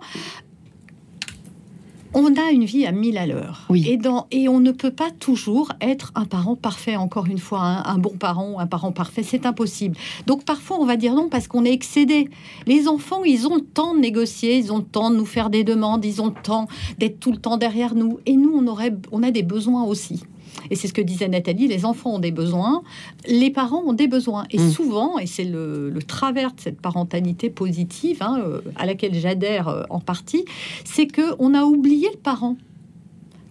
[2.16, 3.66] On a une vie à mille à l'heure.
[3.72, 3.88] Oui.
[3.90, 7.62] Et, dans, et on ne peut pas toujours être un parent parfait, encore une fois,
[7.62, 9.98] un, un bon parent, un parent parfait, c'est impossible.
[10.28, 12.30] Donc parfois on va dire non parce qu'on est excédé.
[12.68, 15.50] Les enfants, ils ont le temps de négocier, ils ont le temps de nous faire
[15.50, 16.68] des demandes, ils ont le temps
[17.00, 18.20] d'être tout le temps derrière nous.
[18.28, 20.22] Et nous, on, aurait, on a des besoins aussi.
[20.70, 22.84] Et c'est ce que disait Nathalie, les enfants ont des besoins,
[23.28, 24.46] les parents ont des besoins.
[24.52, 24.70] Et Mm.
[24.72, 29.68] souvent, et c'est le, le travers de cette parentalité positive, hein, euh, à laquelle j'adhère
[29.68, 30.46] euh, en partie,
[30.86, 32.56] c'est que on a oublié le parent.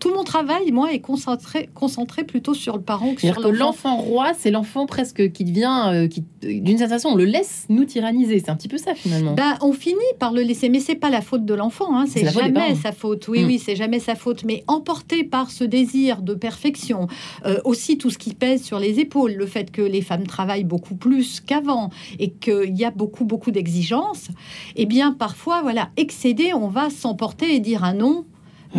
[0.02, 3.52] Tout mon travail, moi, est concentré, concentré plutôt sur le parent que sur l'enfant.
[3.52, 7.66] l'enfant roi, c'est l'enfant presque qui devient, euh, qui, d'une certaine façon, on le laisse
[7.68, 8.40] nous tyranniser.
[8.40, 9.34] C'est un petit peu ça finalement.
[9.34, 12.28] Ben, on finit par le laisser, mais c'est pas la faute de l'enfant, hein, C'est
[12.28, 13.28] jamais sa faute.
[13.28, 13.46] Oui, Mm.
[13.46, 14.42] oui, c'est jamais sa faute.
[14.42, 17.06] Mais emporté par ce désir de perfection,
[17.46, 20.64] euh, aussi tout ce qui pèse sur les épaules, le fait que les femmes travaillent
[20.64, 24.30] beaucoup plus qu'avant et qu'il y a beaucoup, beaucoup d'exigences,
[24.74, 28.24] eh bien, parfois, voilà, excédé, on va s'emporter et dire un non.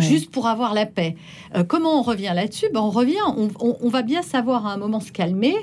[0.00, 1.16] Juste pour avoir la paix.
[1.54, 2.66] Euh, comment on revient là-dessus?
[2.72, 5.54] Ben, On revient, on- on va bien savoir à un moment se calmer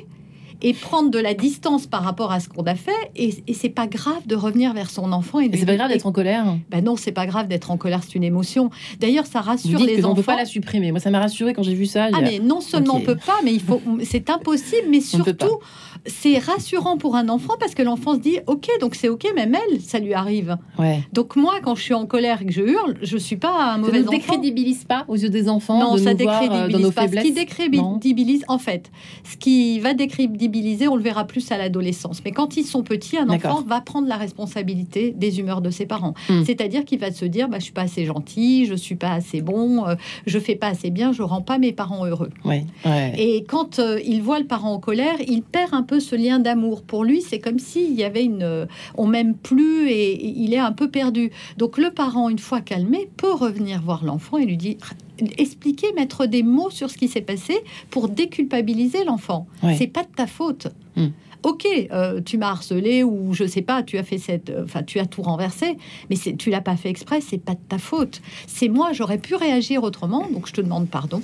[0.62, 2.92] et prendre de la distance par rapport à ce qu'on a fait.
[3.16, 5.90] Et, et c'est pas grave de revenir vers son enfant et, Et c'est pas grave
[5.90, 6.46] d'être en colère.
[6.70, 8.70] ben non, c'est pas grave d'être en colère, c'est une émotion.
[9.00, 10.32] D'ailleurs, ça Vous rassure dites les qu'on ne peut enfants.
[10.34, 10.92] pas la supprimer.
[10.92, 12.10] Moi, ça m'a rassuré quand j'ai vu ça.
[12.14, 13.02] Ah a- mais non seulement Ok.
[13.02, 15.60] on peut pas, mais il faut, c'est impossible, mais On surtout
[16.08, 19.56] c'est rassurant pour un enfant parce que l'enfant se dit ok donc c'est ok même
[19.56, 20.58] elle ça lui arrive.
[20.80, 21.00] Ouais.
[21.14, 23.72] Donc moi quand je suis en colère et que je hurle, je suis pas un
[23.74, 24.12] Ça mauvais ne enfant.
[24.18, 26.92] décrédibilise pas aux yeux des enfants Non, de ça nous voir, euh, dans décrédibilise nos
[26.92, 27.08] pas.
[27.08, 28.90] Ce qui décrédibilise, en fait,
[29.30, 30.51] ce qui va décrédibiliser,
[30.90, 32.22] on le verra plus à l'adolescence.
[32.26, 35.86] Mais quand ils sont petits, un enfant va prendre la responsabilité des humeurs de ses
[35.86, 36.14] parents.
[36.30, 36.44] Hmm.
[36.44, 39.42] C'est-à-dire qu'il va se dire, bah, je suis pas assez gentil, je suis pas assez
[39.42, 42.30] bon, euh, je fais pas assez bien, je rends pas mes parents heureux.
[42.46, 43.14] Ouais, ouais.
[43.18, 46.40] Et quand euh, il voit le parent en colère, il perd un peu ce lien
[46.40, 46.82] d'amour.
[46.82, 48.44] Pour lui, c'est comme s'il y avait une...
[48.44, 48.66] euh,
[48.98, 51.32] on m'aime plus et, et il est un peu perdu.
[51.58, 54.78] Donc le parent, une fois calmé, peut revenir voir l'enfant et lui dire...
[55.38, 57.56] expliquer, mettre des mots sur ce qui s'est passé
[57.90, 59.48] pour déculpabiliser l'enfant.
[59.64, 59.76] Ouais.
[59.78, 60.68] C'est pas de ta faute.
[60.96, 61.10] Hmm.
[61.44, 64.84] Ok, euh, tu m'as harcelé ou je sais pas, tu as fait cette, euh, enfin
[64.84, 65.78] tu as tout renversé,
[66.10, 68.22] mais tu l'as pas fait exprès, c'est pas de ta faute.
[68.46, 71.24] C'est moi, j'aurais pu réagir autrement, donc je te demande pardon.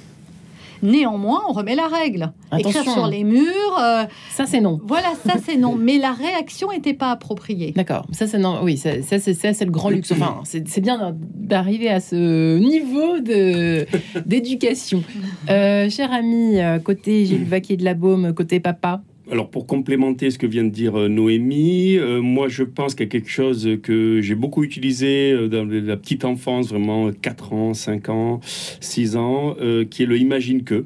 [0.84, 2.32] Néanmoins, on remet la règle.
[2.52, 2.82] Attention.
[2.82, 4.80] Écrire sur les murs, euh, Ça, c'est non.
[4.86, 5.76] voilà, ça c'est non.
[5.80, 7.72] Mais la réaction n'était pas appropriée.
[7.76, 8.06] D'accord.
[8.12, 8.60] Ça, c'est non.
[8.64, 10.12] Oui, ça, ça, c'est ça, c'est le grand luxe.
[10.12, 13.86] Enfin, c'est c'est bien d'arriver à ce niveau de
[14.26, 15.04] d'éducation.
[15.50, 19.02] Euh, cher ami, euh, côté Gilles Vaquier de la Baume, côté papa.
[19.32, 23.06] Alors pour complémenter ce que vient de dire euh, Noémie, euh, moi je pense qu'il
[23.06, 27.54] y a quelque chose que j'ai beaucoup utilisé euh, dans la petite enfance, vraiment 4
[27.54, 28.40] ans, 5 ans,
[28.80, 29.56] 6 ans,
[29.90, 30.86] qui est le imagine que.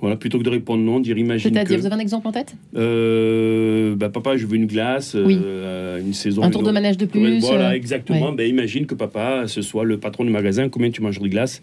[0.00, 1.80] Voilà, plutôt que de répondre non, dire imagine C'est-à-dire, que.
[1.80, 2.54] vous avez un exemple en tête?
[2.76, 5.36] Euh, bah, papa, je veux une glace, Oui.
[6.00, 6.44] une saison.
[6.44, 8.30] Un tour de manège de plus Voilà, exactement.
[8.30, 8.36] ouais.
[8.36, 11.62] Ben, imagine que papa, ce soit le patron du magasin, combien tu manges de glace?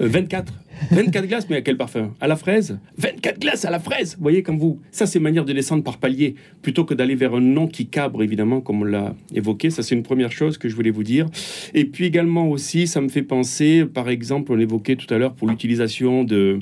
[0.00, 0.52] Euh, 24.
[0.90, 2.12] 24 glaces, mais à quel parfum?
[2.20, 2.78] À la fraise?
[2.98, 4.80] 24 glaces à la fraise Vous voyez, comme vous.
[4.90, 8.22] Ça, c'est manière de descendre par palier, plutôt que d'aller vers un nom qui cabre,
[8.22, 9.70] évidemment, comme on l'a évoqué.
[9.70, 11.26] Ça, c'est une première chose que je voulais vous dire.
[11.74, 15.34] Et puis également aussi, ça me fait penser, par exemple, on évoquait tout à l'heure
[15.34, 16.58] pour l'utilisation de,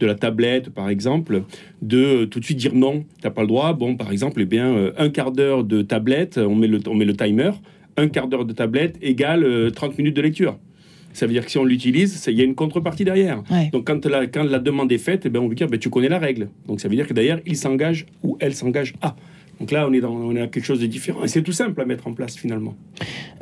[0.00, 1.42] de la tablette, par exemple,
[1.82, 3.72] de euh, tout de suite dire non, t'as pas le droit.
[3.74, 6.94] Bon, par exemple, eh bien, euh, un quart d'heure de tablette, on met le, on
[6.94, 7.50] met le timer,
[7.96, 10.58] un quart d'heure de tablette égale euh, 30 minutes de lecture.
[11.12, 13.42] Ça veut dire que si on l'utilise, il y a une contrepartie derrière.
[13.72, 15.90] Donc quand la, quand la demande est faite, eh ben, on veut dire ben, tu
[15.90, 16.48] connais la règle.
[16.66, 19.16] Donc ça veut dire que d'ailleurs, il s'engage ou elle s'engage à.
[19.60, 21.22] Donc là, on est dans on est quelque chose de différent.
[21.22, 22.74] Et c'est tout simple à mettre en place finalement.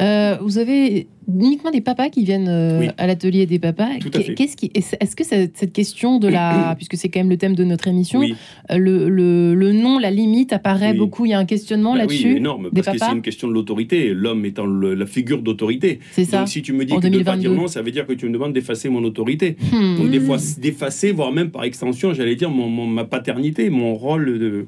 [0.00, 3.88] Euh, vous avez uniquement des papas qui viennent euh, à l'atelier des papas.
[4.36, 7.62] Qu'est-ce qui, est-ce que cette question de la, puisque c'est quand même le thème de
[7.64, 11.24] notre émission, euh, le, le, le, nom, la limite apparaît beaucoup.
[11.24, 12.32] Il y a un questionnement bah là-dessus.
[12.32, 14.12] Oui, énorme, parce que c'est une question de l'autorité.
[14.12, 16.00] L'homme étant la figure d'autorité.
[16.12, 16.38] C'est ça.
[16.38, 18.26] Donc si tu me dis que de pas dire non, ça veut dire que tu
[18.26, 19.56] me demandes d'effacer mon autorité.
[19.72, 19.98] Hmm.
[19.98, 24.38] Donc des fois d'effacer, voire même par extension, j'allais dire mon, ma paternité, mon rôle
[24.38, 24.66] de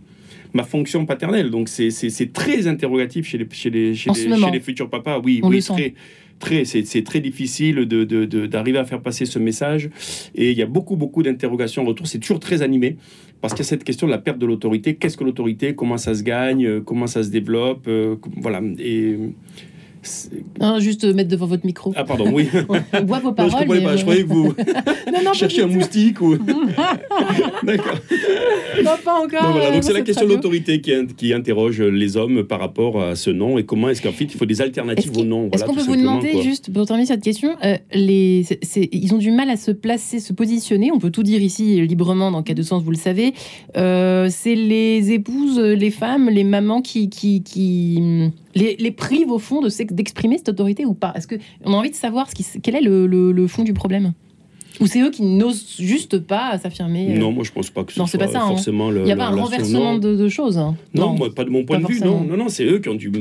[0.52, 1.50] ma fonction paternelle.
[1.50, 4.10] Donc c'est très interrogatif chez les, chez les, chez
[4.52, 5.20] les, futurs papas.
[5.24, 5.94] Oui, oui très,
[6.38, 9.90] très, c'est très difficile d'arriver de, à faire passer ce message.
[10.34, 12.06] Et il y a beaucoup, beaucoup d'interrogations retour.
[12.06, 12.96] C'est toujours très animé
[13.40, 14.96] parce qu'il y a cette question de la perte de l'autorité.
[14.96, 15.74] Qu'est-ce que l'autorité?
[15.74, 16.80] Comment ça se gagne?
[16.80, 17.86] Comment ça se développe?
[17.88, 18.60] Euh, Voilà.
[18.78, 19.16] Et
[20.58, 21.92] non, juste mettre devant votre micro.
[21.94, 22.48] Ah, pardon, oui.
[22.92, 23.52] On voit vos paroles.
[23.52, 24.44] je, pas, je croyais que vous
[25.12, 26.36] non, non, cherchiez un moustique ou.
[27.62, 27.98] D'accord.
[28.82, 29.52] Non, pas encore.
[29.52, 33.14] voilà, donc c'est la question de l'autorité qui, qui, interroge les hommes par rapport à
[33.14, 35.50] ce nom et comment est-ce qu'en fait il faut des alternatives au nom.
[35.52, 38.46] Est-ce qu'on peut vous demander, juste pour terminer cette question, euh, les,
[38.92, 40.90] ils ont du mal à se placer, se positionner.
[40.92, 43.34] On peut tout dire ici librement dans cas de sens, vous le savez.
[43.76, 49.38] Euh, c'est les épouses, les femmes, les mamans qui, qui, qui les, les privent au
[49.38, 51.12] fond d'exprimer cette autorité ou pas?
[51.14, 52.28] Est-ce qu'on a envie de savoir
[52.62, 54.12] quel est le fond du problème?
[54.80, 57.92] Ou c'est eux qui n'osent juste pas s'affirmer euh Non, moi je pense pas que
[57.92, 58.48] ce non, soit pas ça, hein.
[58.48, 59.00] forcément le.
[59.00, 60.58] Il n'y a pas un renversement de, choses.
[60.58, 60.76] Hein.
[60.94, 62.00] Non, pas de mon point de vue.
[62.00, 63.12] Non, non, non, c'est eux qui ont dû.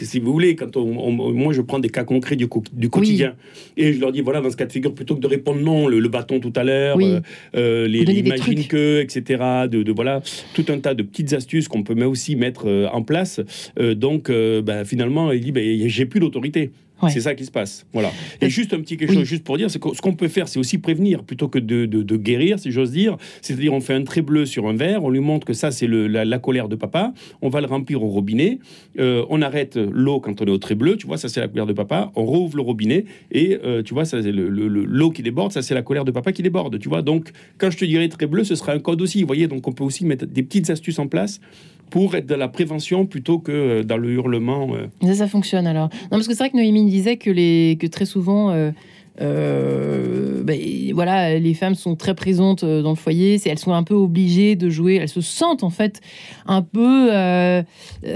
[0.00, 3.34] Si vous voulez, quand on, moi je prends des cas concrets du, du quotidien
[3.76, 5.86] et je leur dis voilà dans ce cas de figure plutôt que de répondre non,
[5.86, 7.20] le, bâton tout à l'heure, euh,
[7.56, 9.42] euh, les imagine que, etc.
[9.70, 10.22] De, voilà
[10.54, 13.40] tout un tas de petites astuces qu'on peut aussi mettre en place.
[13.78, 14.30] donc
[14.64, 16.70] bah, finalement il dit bah, j'ai plus d'autorité.
[17.10, 17.86] C'est ça qui se passe.
[17.92, 18.10] Voilà.
[18.40, 20.48] Et juste un petit quelque chose, juste pour dire, c'est que ce qu'on peut faire,
[20.48, 23.16] c'est aussi prévenir plutôt que de, guérir, si j'ose dire.
[23.42, 25.86] C'est-à-dire, on fait un trait bleu sur un verre, on lui montre que ça, c'est
[25.86, 27.12] la, colère de papa.
[27.42, 28.58] On va le remplir au robinet.
[28.98, 30.96] Euh, on arrête l'eau quand on est au trait bleu.
[30.96, 32.12] Tu vois, ça, c'est la colère de papa.
[32.16, 35.52] On rouvre le robinet et euh, tu vois, ça, c'est l'eau qui déborde.
[35.52, 36.78] Ça, c'est la colère de papa qui déborde.
[36.78, 39.20] Tu vois, donc, quand je te dirais trait bleu, ce sera un code aussi.
[39.20, 41.40] Vous voyez, donc on peut aussi mettre des petites astuces en place
[41.94, 44.70] pour être de la prévention plutôt que euh, dans le hurlement.
[45.00, 45.90] Ça, ça fonctionne alors.
[46.02, 48.72] Non, parce que c'est vrai que Noémie disait que, les, que très souvent, euh,
[49.20, 50.58] euh, ben,
[50.92, 54.68] voilà, les femmes sont très présentes dans le foyer, elles sont un peu obligées de
[54.68, 56.00] jouer, elles se sentent en fait
[56.46, 57.10] un peu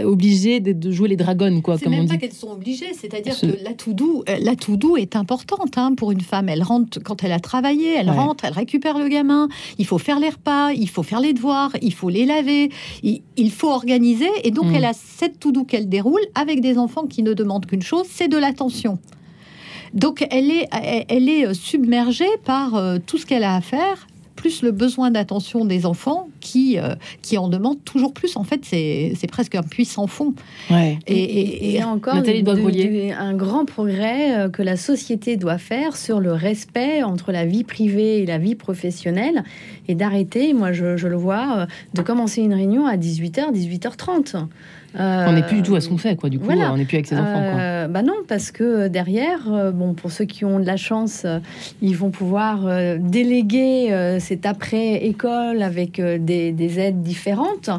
[0.05, 1.79] obligées de, jouer les dragons, quoi.
[1.79, 5.17] C'est même pas qu'elles sont obligées, c'est-à-dire que la tout doux, la tout doux est
[5.17, 6.49] importante hein, pour une femme.
[6.49, 9.49] Elle rentre quand elle a travaillé, elle rentre, elle récupère le gamin.
[9.79, 12.71] Il faut faire les repas, il faut faire les devoirs, il faut les laver,
[13.03, 14.29] il, faut organiser.
[14.45, 14.75] Et donc mm.
[14.75, 18.07] elle a cette tout doux qu'elle déroule avec des enfants qui ne demandent qu'une chose,
[18.09, 18.99] c'est de l'attention.
[19.95, 20.69] Donc elle est,
[21.09, 25.65] elle est submergée par euh, tout ce qu'elle a à faire plus le besoin d'attention
[25.65, 28.37] des enfants qui, euh, qui en demandent toujours plus.
[28.37, 30.33] En fait, c'est presque un puissant fond.
[30.71, 30.97] Ouais.
[31.09, 37.03] Et, et, encore un grand progrès euh, que la société doit faire sur le respect
[37.03, 39.43] entre la vie privée et la vie professionnelle
[39.89, 44.47] et d'arrêter, moi je, je, le vois, de commencer une réunion à 18h, 18h30
[44.95, 46.31] on n'est plus du tout à ce qu'on fait, quoi.
[46.31, 47.43] Du coup, on n'est plus avec ses enfants.
[47.79, 51.23] Euh, bah non, parce que derrière, euh, bon, pour ceux qui ont de la chance,
[51.25, 51.39] euh,
[51.83, 52.61] ils vont pouvoir
[52.99, 57.71] déléguer cet après-école avec des, aides différentes.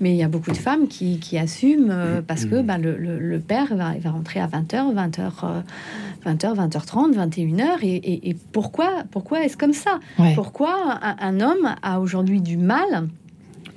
[0.00, 3.92] Mais il y a beaucoup de femmes qui, assument parce que bah, le, père va,
[3.98, 5.62] va rentrer à 20h, 20h,
[6.26, 7.78] 20h, 20h30, 21h.
[7.82, 10.00] Et, pourquoi, pourquoi est-ce comme ça?
[10.34, 13.08] Pourquoi un homme a aujourd'hui du mal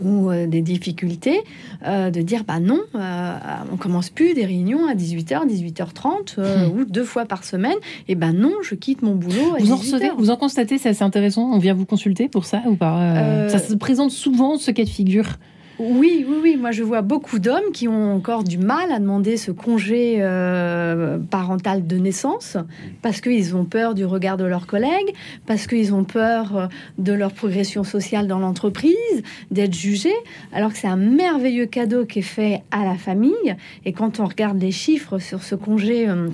[0.03, 1.41] ou euh, des difficultés,
[1.85, 3.33] euh, de dire bah non, euh,
[3.71, 6.79] on commence plus des réunions à 18h, 18h30 hmm.
[6.79, 7.77] ou deux fois par semaine.
[8.07, 9.55] Et ben non, je quitte mon boulot.
[9.59, 11.51] vous en recevez, vous en constatez, c'est assez intéressant.
[11.51, 14.89] On vient vous consulter pour ça ou pas Ça se présente souvent ce cas de
[14.89, 15.37] figure?
[15.83, 16.57] Oui, oui, oui.
[16.57, 21.17] Moi, je vois beaucoup d'hommes qui ont encore du mal à demander ce congé euh,
[21.17, 22.55] parental de naissance
[23.01, 25.15] parce qu'ils ont peur du regard de leurs collègues,
[25.47, 26.67] parce qu'ils ont peur euh,
[26.99, 30.13] de leur progression sociale dans l'entreprise, d'être jugés,
[30.53, 33.55] alors que c'est un merveilleux cadeau qui est fait à la famille.
[33.83, 36.29] Et quand on regarde les chiffres sur ce congé euh,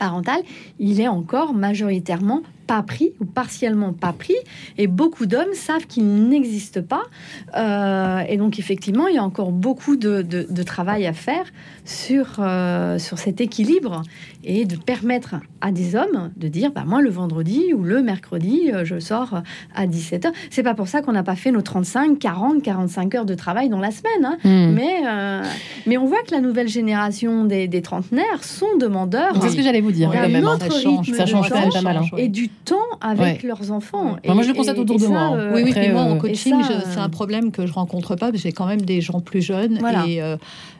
[0.00, 0.40] parental,
[0.80, 4.34] il est encore majoritairement pas pris ou partiellement pas pris.
[4.78, 7.02] Et beaucoup d'hommes savent qu'il n'existe pas.
[7.54, 11.44] Euh, et donc, effectivement, il y a encore beaucoup de, travail à faire
[11.84, 14.00] sur, euh, sur cet équilibre
[14.44, 18.70] et de permettre à des hommes de dire bah, Moi, le vendredi ou le mercredi,
[18.72, 19.42] euh, je sors
[19.74, 20.32] à 17h.
[20.50, 23.68] C'est pas pour ça qu'on n'a pas fait nos 35, 40, 45 heures de travail
[23.68, 24.24] dans la semaine.
[24.24, 24.38] Hein.
[24.44, 24.74] Hmm.
[24.74, 25.02] Mais,
[25.86, 29.40] mais on voit que la nouvelle génération des, des trentenaires sont demandeurs.
[29.40, 30.10] C'est ce que j'allais vous dire.
[30.10, 30.58] Hein.
[30.58, 31.96] ça change, ça change pas mal.
[31.98, 32.16] Hein.
[32.16, 34.16] Et du temps avec leurs enfants.
[34.24, 35.36] Et, moi, je le constate autour de moi.
[35.54, 36.56] oui, oui, mais moi, en coaching,
[36.90, 39.42] c'est un problème que je rencontre pas, parce que j'ai quand même des gens plus
[39.42, 39.78] jeunes.
[40.06, 40.36] Et euh,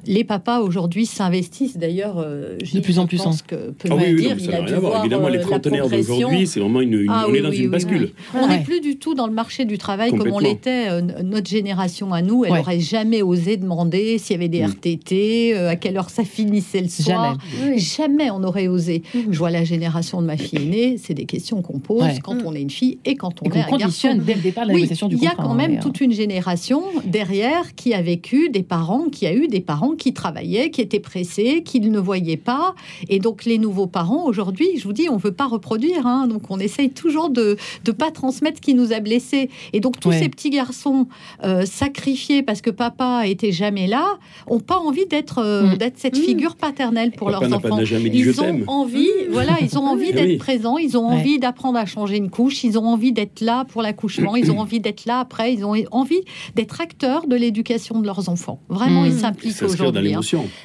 [0.07, 2.16] les papas aujourd'hui s'investissent d'ailleurs.
[2.18, 3.18] Euh, de plus en plus.
[3.18, 5.88] Je pense que peut ah oui, dire, il a dû voir, Évidemment, les euh, trentenaires
[5.88, 7.07] d'aujourd'hui, c'est vraiment une.
[7.09, 8.11] Ah on est dans une bascule.
[8.35, 11.03] On n'est plus du tout dans le marché du travail comme on l'était.
[11.23, 14.71] notre génération à nous, elle n'aurait jamais osé demander s'il y avait des mm.
[14.71, 17.38] RTT, à quelle heure ça finissait le soir.
[17.61, 19.03] Jamais, jamais on aurait osé.
[19.15, 19.19] Mm.
[19.31, 22.47] Je vois la génération de ma fille aînée, c'est des questions qu'on pose quand mm.
[22.47, 24.15] on est une fille et quand on est un garçon.
[24.15, 27.75] dès le départ la négociation du Il y a quand même toute une génération derrière
[27.75, 31.62] qui a vécu des parents, qui a eu des parents qui travaillaient, qui étaient pressés,
[31.65, 32.75] qui ne voyaient pas.
[33.09, 36.07] Et donc les nouveaux parents, aujourd'hui, je vous dis, on veut pas reproduire.
[36.07, 36.26] Hein.
[36.26, 39.50] donc on essaye toujours de ne pas transmettre ce qui nous a blessés.
[39.72, 41.07] Et donc tous ces petits garçons
[41.44, 45.76] euh, sacrifiés parce que papa était jamais là, ont pas envie d'être euh, mm.
[45.76, 46.22] d'être cette mm.
[46.22, 47.78] figure paternelle pour leurs enfants.
[47.81, 52.16] Ils ont envie, voilà, ils ont envie d'être présents, ils ont envie d'apprendre à changer
[52.16, 55.55] une couche, ils ont envie d'être là pour l'accouchement, ils ont envie d'être là après,
[55.55, 56.20] ils ont envie
[56.55, 58.61] d'être acteurs de l'éducation de leurs enfants.
[58.68, 60.14] Vraiment, ils s'impliquent aujourd'hui.
[60.14, 60.20] Hein.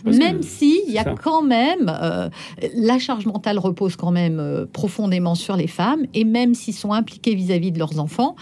[0.05, 2.29] Même si il y a quand même euh,
[2.75, 6.93] la charge mentale repose quand même euh, profondément sur les femmes, et même s'ils sont
[6.93, 8.35] impliqués vis-à-vis -vis de leurs enfants,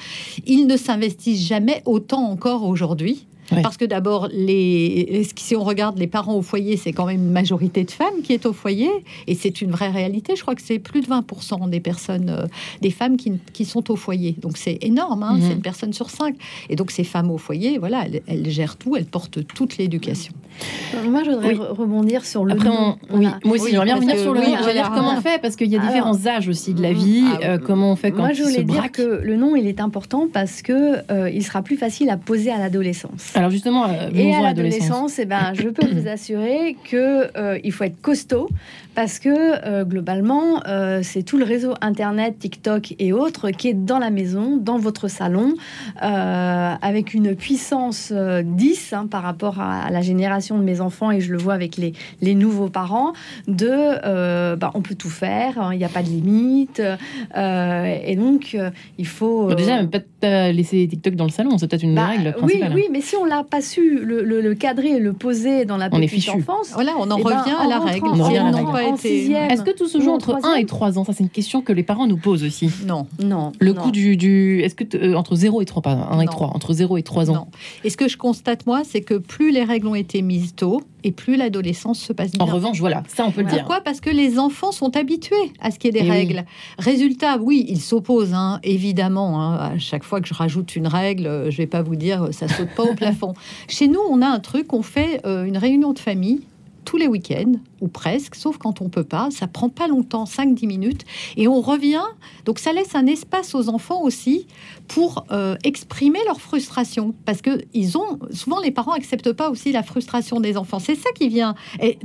[0.46, 6.08] ils ne s'investissent jamais autant encore aujourd'hui parce que d'abord, les, si on regarde les
[6.08, 8.90] parents au foyer, c'est quand même une majorité de femmes qui est au foyer,
[9.28, 10.36] et c'est une vraie réalité.
[10.36, 12.48] Je crois que c'est plus de 20% des personnes, euh,
[12.82, 14.36] des femmes qui, qui, sont au foyer.
[14.38, 15.54] Donc c'est énorme, hein, c'est mhm.
[15.54, 16.36] une personne sur cinq.
[16.70, 20.34] Et donc ces femmes au foyer, voilà, elles, gèrent tout, elles portent toute l'éducation.
[20.94, 22.54] Euh, moi, je voudrais rebondir sur le.
[22.54, 22.70] Après,
[23.12, 24.46] oui, moi aussi, j'aimerais bien revenir sur le nom.
[24.74, 26.98] Dire comment on fait, parce qu'il y a différents âges aussi de la mhm.
[26.98, 27.26] vie.
[27.26, 29.82] Ah euh, comment on fait quand Moi, je voulais dire que le nom, il est
[29.82, 33.35] important parce que il sera plus facile à poser à l'adolescence.
[33.36, 37.71] Alors justement, euh, et à l'adolescence, eh ben, je peux vous assurer que euh, il
[37.71, 38.50] faut être costaud
[38.96, 40.62] parce que euh, globalement,
[41.04, 45.08] c'est tout le réseau internet, TikTok et autres qui est dans la maison, dans votre
[45.08, 45.54] salon,
[46.00, 51.32] avec une puissance 10 hein, par rapport à, la génération de mes enfants et je
[51.32, 53.14] le vois avec les, les nouveaux parents.
[53.48, 56.82] De, bah, on peut tout faire, hein, il n'y a pas de limite,
[57.36, 58.58] et donc
[58.98, 59.54] il faut.
[59.54, 60.00] déjà, pas
[60.52, 62.72] laisser TikTok dans le salon, c'est peut-être une bah, règle principale.
[62.74, 65.90] Oui, oui, mais si on l'a pas su le, cadrer et le poser dans la
[65.90, 68.08] petite enfance, voilà, on en eh ben, revient à la règle.
[68.08, 71.04] On revient à la Est-ce que tout se joue entre 1 et 3 ans?
[71.04, 72.69] Ça, c'est une question que les parents nous posent aussi.
[72.86, 73.52] Non, non.
[73.60, 76.48] Le coût du, du est-ce que euh, entre 0 et 3 pas 1 et 3,
[76.54, 77.34] entre 0 et 3 ans?
[77.34, 77.48] Non.
[77.84, 80.82] Et ce que je constate moi, c'est que plus les règles ont été mises tôt,
[81.06, 82.43] et plus l'adolescence se passe bien.
[82.43, 83.60] En revanche, voilà, ça on peut le dire.
[83.60, 83.82] Pourquoi?
[83.82, 86.45] Parce que les enfants sont habitués à ce qu'il y ait des règles.
[86.80, 89.39] Résultat, oui, ils s'opposent, hein, évidemment.
[89.39, 89.56] Hein.
[89.56, 92.48] à chaque fois que je rajoute une règle, euh, je vais pas vous dire, ça
[92.48, 93.36] saute pas au plafond.
[93.67, 96.41] Chez nous, on a un truc, on fait euh, une réunion de famille
[96.86, 97.54] tous les week-ends,
[97.86, 99.30] ou presque, sauf quand on peut pas.
[99.30, 101.02] Ça prend pas longtemps, 5-10 minutes,
[101.38, 102.04] et on revient.
[102.45, 104.48] Donc ça laisse un espace aux enfants aussi
[104.88, 109.71] pour euh, exprimer leur frustration, parce que ils ont souvent les parents acceptent pas aussi
[109.71, 110.80] la frustration des enfants.
[110.80, 112.00] C'est ça qui vient être,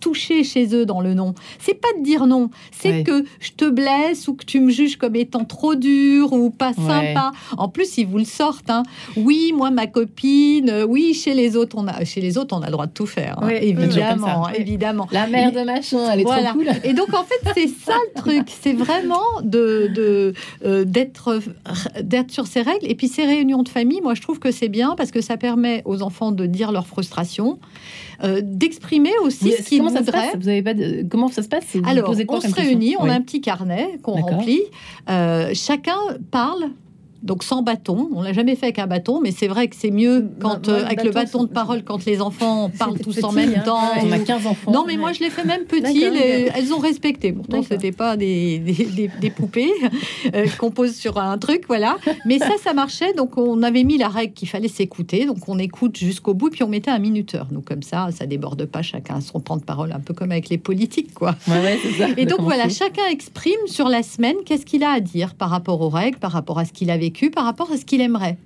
[0.00, 1.34] touché chez eux dans le non.
[1.58, 4.96] C'est pas de dire non, c'est que je te blesse ou que tu me juges
[4.96, 7.32] comme étant trop dur ou pas sympa.
[7.58, 8.70] En plus, ils vous le sortent.
[8.70, 8.84] Hein.
[9.16, 10.84] Oui, moi ma copine.
[10.88, 13.06] Oui, chez les autres, on a chez les autres, on a le droit de tout
[13.06, 13.42] faire.
[13.42, 13.48] Hein.
[13.48, 15.08] évidemment évidemment.
[15.30, 16.68] La mère de machin, elle est trop cool.
[16.84, 20.34] Et donc en fait, c'est ça le truc, c'est vraiment de
[20.64, 21.40] euh, d'être
[22.02, 22.86] d'être sur ces règles.
[22.86, 25.36] Et puis ces réunions de famille, moi je trouve que c'est bien parce que ça
[25.36, 27.58] permet aux enfants de dire leur frustration,
[28.22, 30.36] euh, d'exprimer aussi ce qu'ils voudraient.
[30.38, 30.74] Vous avez pas
[31.10, 31.64] comment ça se passe?
[31.84, 34.62] Alors, on se réunit, on a un petit carnet qu'on remplit.
[35.08, 35.98] Euh, chacun
[36.30, 36.70] parle
[37.26, 38.08] donc sans bâton.
[38.14, 40.84] On l'a jamais fait avec un bâton, mais c'est vrai que c'est mieux quand euh,
[40.84, 43.62] avec le bâton de parole quand les enfants parlent tous en même hein.
[43.64, 43.90] temps.
[44.02, 44.72] On a 15 enfants.
[44.72, 46.04] Non, mais moi je les fais même petits.
[46.04, 47.32] elles ont respecté.
[47.32, 48.58] Pourtant, c'était pas des,
[49.20, 49.72] des, poupées
[50.34, 51.96] euh, qu'on pose sur un truc, voilà.
[52.24, 53.12] Mais ça, ça marchait.
[53.12, 55.26] Donc on avait mis la règle qu'il fallait s'écouter.
[55.26, 57.46] Donc on écoute jusqu'au bout, puis on mettait un minuteur.
[57.50, 58.82] Donc comme ça, ça déborde pas.
[58.82, 61.34] Chacun son temps de parole, un peu comme avec les politiques, quoi.
[62.16, 65.80] Et donc voilà, chacun exprime sur la semaine qu'est-ce qu'il a à dire par rapport
[65.80, 68.38] aux règles, par rapport à ce qu'il a vécu par rapport à ce qu'il aimerait.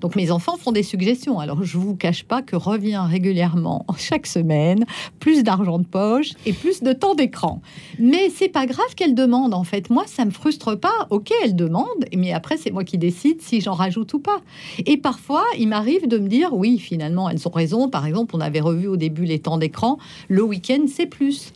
[0.00, 1.38] Donc mes enfants font des suggestions.
[1.38, 4.84] Alors je vous cache pas que revient régulièrement chaque semaine
[5.18, 7.62] plus d'argent de poche et plus de temps d'écran.
[7.98, 9.88] Mais c'est pas grave qu'elle demande en fait.
[9.88, 11.06] Moi ça me frustre pas.
[11.08, 14.42] Ok, elle demande, mais après c'est moi qui décide si j'en rajoute ou pas.
[14.84, 17.88] Et parfois il m'arrive de me dire oui finalement elles ont raison.
[17.88, 19.98] Par exemple on avait revu au début les temps d'écran.
[20.28, 21.52] Le week-end c'est plus.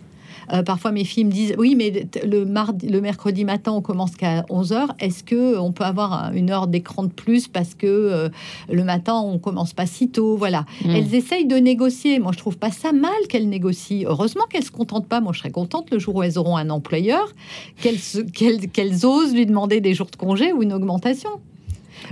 [0.53, 4.17] Euh, parfois, mes filles me disent Oui, mais le, mardi, le mercredi matin, on commence
[4.17, 4.89] qu'à 11h.
[4.99, 8.29] Est-ce que on peut avoir une heure d'écran de plus parce que euh,
[8.71, 10.37] le matin, on commence pas si tôt?
[10.37, 10.65] Voilà.
[10.85, 10.91] Mm.
[10.91, 12.19] Elles essayent de négocier.
[12.19, 14.09] Moi, je trouve pas ça mal qu'elles négocient.
[14.09, 15.21] Heureusement qu'elles se contentent pas.
[15.21, 17.33] Moi, je serais contente le jour où elles auront un employeur,
[17.81, 21.31] qu'elles osent lui demander des jours de congé ou une augmentation.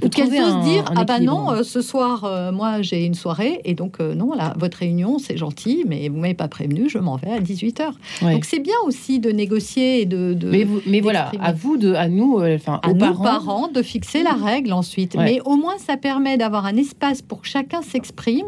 [0.03, 3.61] Ou qu'elles osent dire ah bah non, euh, ce soir, euh, moi j'ai une soirée
[3.64, 6.99] et donc euh, non, là, votre réunion c'est gentil, mais vous m'avez pas prévenu, je
[6.99, 7.93] m'en vais à 18h.
[8.22, 10.37] Donc c'est bien aussi de négocier et de.
[10.45, 13.24] mais, mais voilà, à vous, de, à nous, enfin, aux parents.
[13.24, 13.68] parents.
[13.68, 15.16] de fixer la règle ensuite.
[15.16, 18.47] Mais au moins ça permet d'avoir un espace pour que chacun s'exprime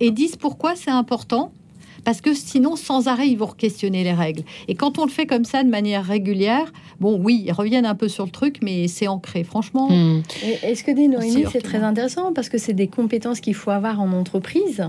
[0.00, 1.52] et dise pourquoi c'est important
[2.08, 4.42] parce que sinon, sans arrêt, ils vont questionner les règles.
[4.66, 7.94] Et quand on le fait comme ça de manière régulière, bon, oui, ils reviennent un
[7.94, 9.90] peu sur le truc, mais c'est ancré, franchement.
[9.90, 10.22] Hmm.
[10.62, 13.72] Et, ce que dit Noémie, c'est très intéressant parce que c'est des compétences qu'il faut
[13.72, 14.88] avoir en entreprise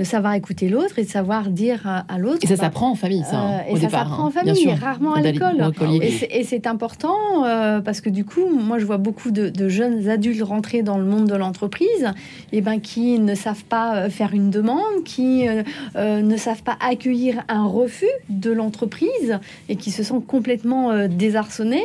[0.00, 2.38] de savoir écouter l'autre et de savoir dire à, l'autre.
[2.40, 3.36] Et ça bah, s'apprend en famille, ça.
[3.36, 5.56] Hein, euh, et ça s'apprend en hein, famille, rarement à l'école.
[6.00, 10.42] Et c'est important euh, parce que du coup, moi, je vois beaucoup de, jeunes adultes
[10.42, 12.12] rentrer dans le monde de l'entreprise,
[12.50, 15.46] et ben qui ne savent pas euh, faire une demande, qui
[15.96, 19.38] ne savent pas accueillir un refus de l'entreprise
[19.68, 21.84] et qui se sont complètement désarçonnés.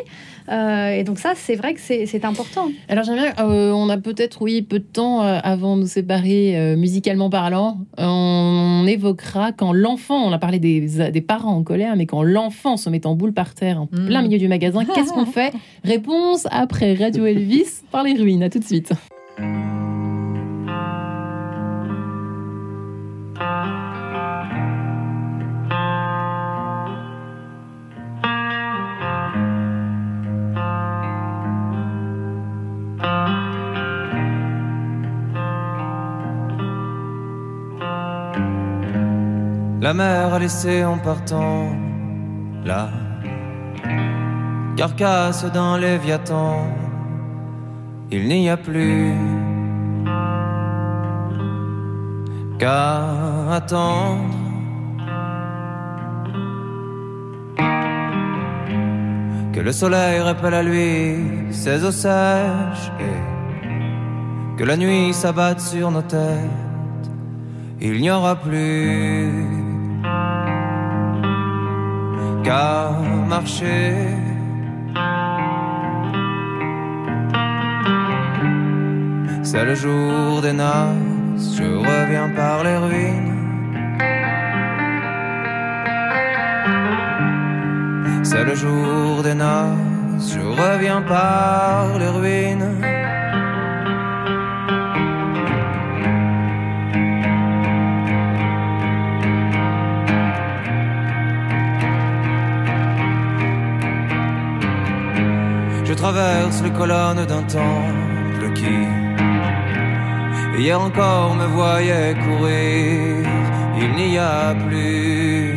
[0.50, 2.70] Et donc ça, c'est vrai que c'est important.
[2.88, 7.78] Alors j'aimerais, on a peut-être, oui, peu de temps avant de nous séparer, musicalement parlant
[7.98, 12.89] on évoquera quand l'enfant, on a parlé des, parents en colère, mais quand l'enfant se
[12.89, 14.26] met en boule par terre en plein mm.
[14.26, 15.54] milieu du magasin, qu'est-ce qu'on fait?
[15.84, 18.43] Réponse après Radio Elvis par les ruines.
[18.43, 18.91] À tout de suite.
[39.86, 41.70] La mer a laissé en partant
[42.66, 42.90] la
[44.76, 46.66] carcasse d'un léviathan.
[48.10, 49.14] Il n'y a plus
[52.58, 54.24] qu'à attendre.
[59.54, 65.92] Que le soleil rappelle à lui ses eaux sèches et que la nuit s'abatte sur
[65.92, 67.08] nos têtes.
[67.80, 69.64] Il n'y aura plus
[79.43, 83.34] C'est le jour des noces, je reviens par les ruines.
[88.22, 92.95] C'est le jour des noces, je reviens par les ruines.
[106.16, 108.78] Traverse les colonnes d'un temple qui,
[110.57, 113.28] hier encore, me voyait courir.
[113.82, 115.53] Il n'y a plus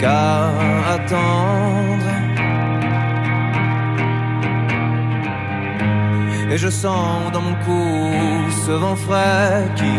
[0.00, 0.48] qu'à
[0.94, 2.12] attendre.
[6.50, 8.10] Et je sens dans mon cou
[8.66, 9.96] ce vent frais qui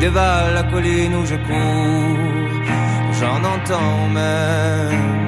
[0.00, 2.52] dévale la colline où je cours.
[3.18, 5.22] J'en entends même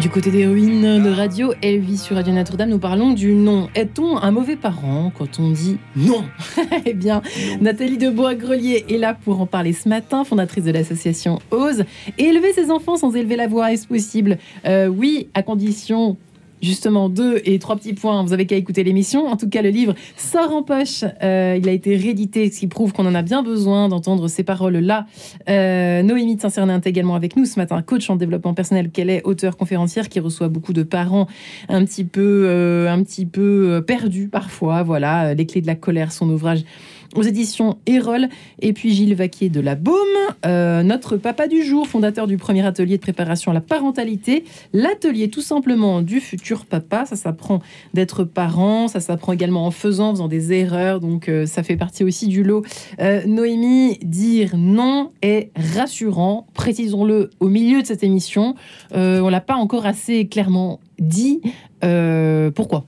[0.00, 3.68] du côté des ruines de radio Elvis sur Radio Notre-Dame, nous parlons du non.
[3.74, 6.22] Est-on un mauvais parent quand on dit non?
[6.84, 7.22] Eh bien,
[7.60, 11.84] Nathalie Debois-Grelier est là pour en parler ce matin, fondatrice de l'association Ose.
[12.18, 14.38] élever ses enfants sans élever la voix, est-ce possible?
[14.66, 16.16] Euh, Oui, à condition
[16.62, 19.26] justement deux et trois petits points, vous avez qu'à écouter l'émission.
[19.26, 21.04] En tout cas, le livre sort en poche.
[21.22, 24.42] Euh, il a été réédité, ce qui prouve qu'on en a bien besoin d'entendre ces
[24.42, 25.06] paroles-là.
[25.48, 29.10] Euh, Noémie de Saint-Cernin est également avec nous ce matin, coach en développement personnel qu'elle
[29.10, 31.26] est, auteur conférencière qui reçoit beaucoup de parents
[31.68, 34.82] un petit peu, euh, un petit peu perdus parfois.
[34.82, 36.64] Voilà, les clés de la colère, son ouvrage
[37.14, 38.28] aux éditions Erol.
[38.60, 39.96] Et puis Gilles Vaquier de la Baume,
[40.44, 44.44] euh, notre papa du jour, fondateur du premier atelier de préparation à la parentalité.
[44.72, 47.06] L'atelier tout simplement du futur papa.
[47.06, 47.60] Ça s'apprend
[47.94, 51.00] d'être parent, ça s'apprend également en faisant, en faisant des erreurs.
[51.00, 52.64] Donc euh, ça fait partie aussi du lot.
[53.00, 56.46] Euh, Noémie, dire non est rassurant.
[56.54, 58.54] Précisons-le au milieu de cette émission.
[58.92, 61.40] on l'a pas encore assez clairement dit.
[62.54, 62.86] pourquoi?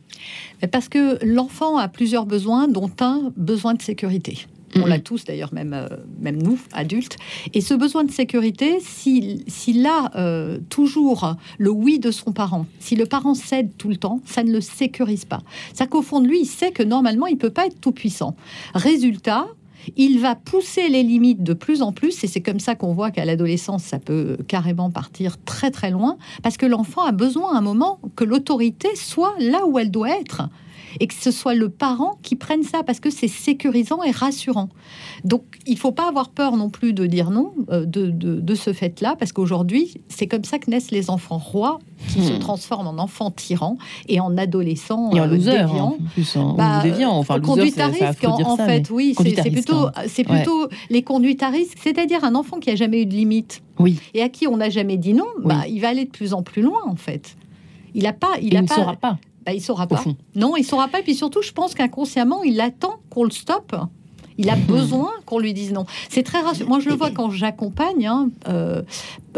[0.72, 4.46] Parce que l'enfant a plusieurs besoins, dont un besoin de sécurité.
[4.76, 5.88] On l'a tous d'ailleurs, même, euh,
[6.20, 7.16] même nous, adultes.
[7.54, 12.96] Et ce besoin de sécurité, s'il a euh, toujours le oui de son parent, si
[12.96, 15.40] le parent cède tout le temps, ça ne le sécurise pas.
[15.72, 18.36] Ça qu'au fond de lui, il sait que normalement, il peut pas être tout puissant.
[18.74, 19.46] Résultat,
[19.96, 23.10] il va pousser les limites de plus en plus, et c'est comme ça qu'on voit
[23.10, 27.58] qu'à l'adolescence, ça peut carrément partir très très loin, parce que l'enfant a besoin à
[27.58, 30.48] un moment que l'autorité soit là où elle doit être
[31.00, 34.68] et que ce soit le parent qui prenne ça parce que c'est sécurisant et rassurant.
[35.24, 39.14] Donc il faut pas avoir peur non plus de dire non euh, de, ce fait-là
[39.18, 42.38] parce qu'aujourd'hui c'est comme ça que naissent les enfants rois qui se hmm.
[42.38, 43.76] transforment en enfants tyrans
[44.08, 45.96] et en adolescents et en euh, loser, déviants.
[46.00, 49.92] En plus, en, bah, enfin, conduite à risque, en, fait, oui, c'est plutôt, hein.
[50.06, 53.62] c'est plutôt les conduites à risque, c'est-à-dire un enfant qui a jamais eu de limite,
[53.78, 56.34] oui, et à qui on n'a jamais dit non, bah, il va aller de plus
[56.34, 57.36] en plus loin, en fait.
[57.94, 59.18] Il a pas, il, a ne pas, saura pas.
[59.48, 60.04] Bah, il saura pas.
[60.34, 61.00] Non, il saura pas.
[61.00, 63.74] Et puis surtout, je pense qu'inconsciemment, il attend qu'on le stoppe.
[64.36, 65.86] Il a besoin qu'on lui dise non.
[66.10, 66.68] C'est très rassurant.
[66.68, 68.06] Moi, je le vois quand j'accompagne.
[68.06, 68.82] Hein, euh,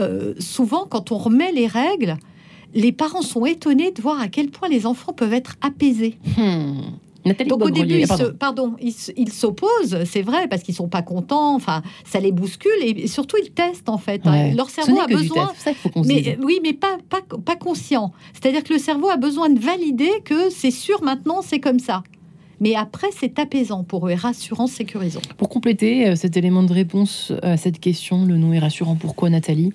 [0.00, 2.16] euh, souvent, quand on remet les règles,
[2.74, 6.18] les parents sont étonnés de voir à quel point les enfants peuvent être apaisés.
[6.36, 6.80] Hmm.
[7.25, 8.05] Donc au début,
[8.39, 8.75] pardon.
[8.81, 11.55] ils, s'opposent, c'est vrai, parce qu'ils sont pas contents.
[11.55, 14.23] Enfin, ça les bouscule et surtout ils testent en fait.
[14.55, 15.53] Leur cerveau a besoin,
[16.05, 18.12] mais oui, mais pas, pas, pas conscient.
[18.33, 22.03] C'est-à-dire que le cerveau a besoin de valider que c'est sûr maintenant, c'est comme ça.
[22.61, 25.23] Mais après, c'est apaisant pour eux et rassurant, sécurisant.
[25.39, 28.97] Pour compléter euh, cet élément de réponse à cette question, le nom est rassurant.
[28.97, 29.73] Pourquoi, Nathalie?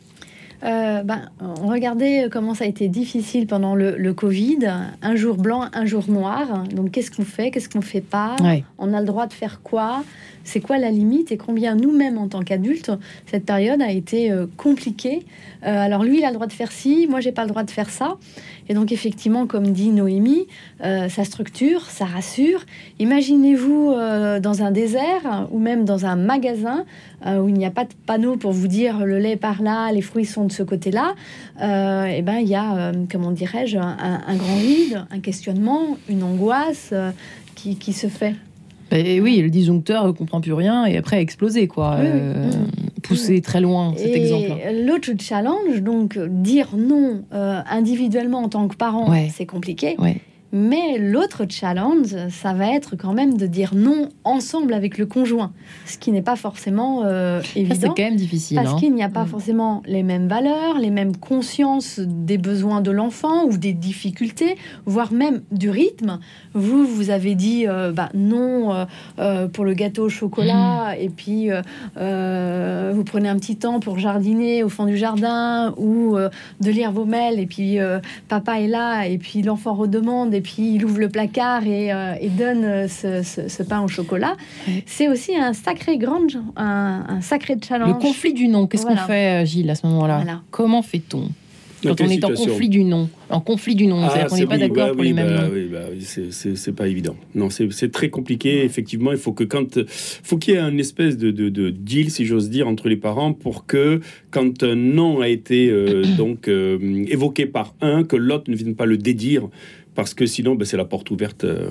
[0.63, 4.59] Euh, ben, on regardait comment ça a été difficile pendant le, Covid.
[5.01, 6.63] Un jour blanc, un jour noir.
[6.71, 7.51] Donc, qu'est-ce qu'on fait?
[7.51, 8.35] Qu'est-ce qu'on fait pas?
[8.77, 10.03] On a le droit de faire quoi?
[10.45, 12.91] C'est quoi la limite Et combien nous-mêmes, en tant qu'adultes,
[13.29, 15.25] cette période a été euh, compliquée?
[15.63, 17.63] Euh, Alors, lui, il a le droit de faire ci, moi, j'ai pas le droit
[17.63, 18.17] de faire ça.
[18.69, 20.47] Et donc, effectivement, comme dit Noémie,
[20.79, 22.65] ça structure, ça rassure.
[22.97, 23.93] Imaginez-vous
[24.41, 26.83] dans un désert ou même dans un magasin
[27.23, 30.01] où il n'y a pas de panneau pour vous dire le lait par là, les
[30.01, 31.13] fruits sont de ce côté-là,
[31.61, 36.23] euh, eh ben, il y a, euh, comment dirais-je, un, grand vide, un questionnement, une
[36.23, 37.11] angoisse euh,
[37.55, 38.35] qui, se fait.
[38.95, 41.97] Et oui, le disjoncteur ne comprend plus rien et après a explosé, quoi.
[43.03, 44.51] Pousser très loin, cet et exemple.
[44.85, 49.95] L'autre challenge, donc dire non individuellement en tant que parent, c'est compliqué.
[49.99, 50.17] Ouais.
[50.57, 55.51] Mais l'autre challenge, ça va être quand même de dire non ensemble avec le conjoint,
[55.85, 57.75] ce qui n'est pas forcément euh, évident.
[57.77, 58.55] C'est quand même difficile.
[58.55, 58.77] Parce hein.
[58.79, 59.27] qu'il n'y a pas mm.
[59.27, 65.11] forcément les mêmes valeurs, les mêmes consciences des besoins de l'enfant ou des difficultés, voire
[65.11, 66.19] même du rythme.
[66.53, 68.87] Vous, vous avez dit euh, bah, non
[69.19, 71.01] euh, pour le gâteau au chocolat, mm.
[71.01, 76.71] et puis vous prenez un petit temps pour jardiner au fond du jardin ou de
[76.71, 77.77] lire vos mails, et puis
[78.29, 81.89] papa est là, et puis l'enfant redemande, et puis il ouvre le placard et,
[82.37, 84.35] donne ce, pain au chocolat.
[84.85, 87.89] C'est aussi un sacré grand, un, sacré challenge.
[87.89, 91.29] Le conflit du nom, qu'est-ce qu'on fait, Gilles, à ce moment-là Comment fait-on
[91.85, 94.45] quand on est en conflit du nom, en conflit du nom, ah, c'est-à-dire qu'on n'est
[94.47, 95.53] pas d'accord bah pour les mêmes bah noms.
[95.53, 95.85] Oui, bah
[96.31, 97.15] c'est pas évident.
[97.33, 98.63] Non, c'est très compliqué.
[98.63, 102.25] Effectivement, il faut que quand, faut qu'il y ait un espèce de, de, deal, si
[102.25, 103.99] j'ose dire, entre les parents pour que
[104.31, 108.75] quand un nom a été euh, donc euh, évoqué par un, que l'autre ne vienne
[108.75, 109.49] pas le dédire
[109.95, 111.69] parce que sinon, ben, c'est la porte ouverte euh,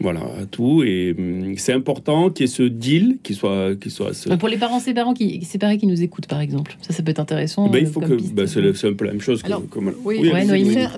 [0.00, 0.82] voilà, à tout.
[0.84, 3.74] Et hum, c'est important qu'il y ait ce deal, qui soit...
[3.78, 7.02] Qui soit Pour les parents séparés qui, séparés qui nous écoutent, par exemple, ça, ça
[7.02, 7.68] peut être intéressant.
[7.68, 8.14] Ben, il euh, faut que...
[8.32, 9.42] Ben, c'est un peu la même chose.
[10.04, 10.30] oui,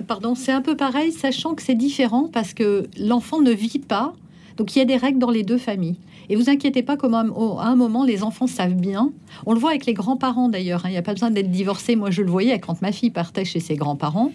[0.07, 4.13] pardon, c'est un peu pareil, sachant que c'est différent parce que l'enfant ne vit pas.
[4.57, 5.95] Donc il y a des règles dans les deux familles.
[6.29, 9.11] Et vous inquiétez pas, comme à un moment, les enfants savent bien.
[9.47, 10.85] On le voit avec les grands-parents d'ailleurs.
[10.85, 10.89] Hein.
[10.89, 11.95] Il n'y a pas besoin d'être divorcé.
[11.95, 14.31] Moi, je le voyais quand ma fille partait chez ses grands-parents.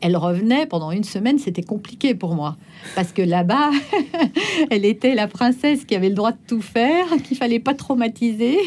[0.00, 1.38] Elle revenait pendant une semaine.
[1.38, 2.56] C'était compliqué pour moi.
[2.96, 3.70] Parce que là-bas,
[4.70, 8.58] elle était la princesse qui avait le droit de tout faire, qu'il fallait pas traumatiser.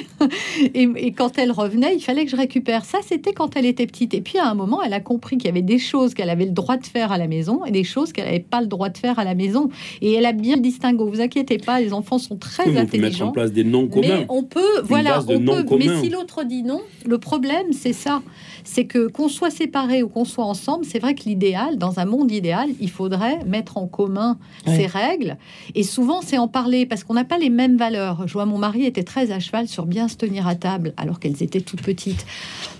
[0.73, 2.85] Et, quand elle revenait, il fallait que je récupère.
[2.85, 4.13] Ça, c'était quand elle était petite.
[4.13, 6.45] Et puis à un moment, elle a compris qu'il y avait des choses qu'elle avait
[6.45, 8.89] le droit de faire à la maison et des choses qu'elle n'avait pas le droit
[8.89, 9.69] de faire à la maison.
[10.01, 11.03] Et elle a bien distingué.
[11.03, 14.19] Vous inquiétez pas, les enfants sont très on Peut mettre en place des noms communs.
[14.19, 15.77] Mais on peut, voilà, on peut.
[15.77, 18.21] Mais si l'autre dit non, le problème, c'est ça.
[18.63, 22.05] C'est que qu'on soit séparés ou qu'on soit ensemble, c'est vrai que l'idéal, dans un
[22.05, 25.37] monde idéal, il faudrait mettre en commun ces règles.
[25.75, 28.27] Et souvent, c'est en parler parce qu'on n'a pas les mêmes valeurs.
[28.27, 31.19] Je vois mon mari était très à cheval sur bien se tenir à table alors
[31.19, 32.25] qu'elles étaient toutes petites.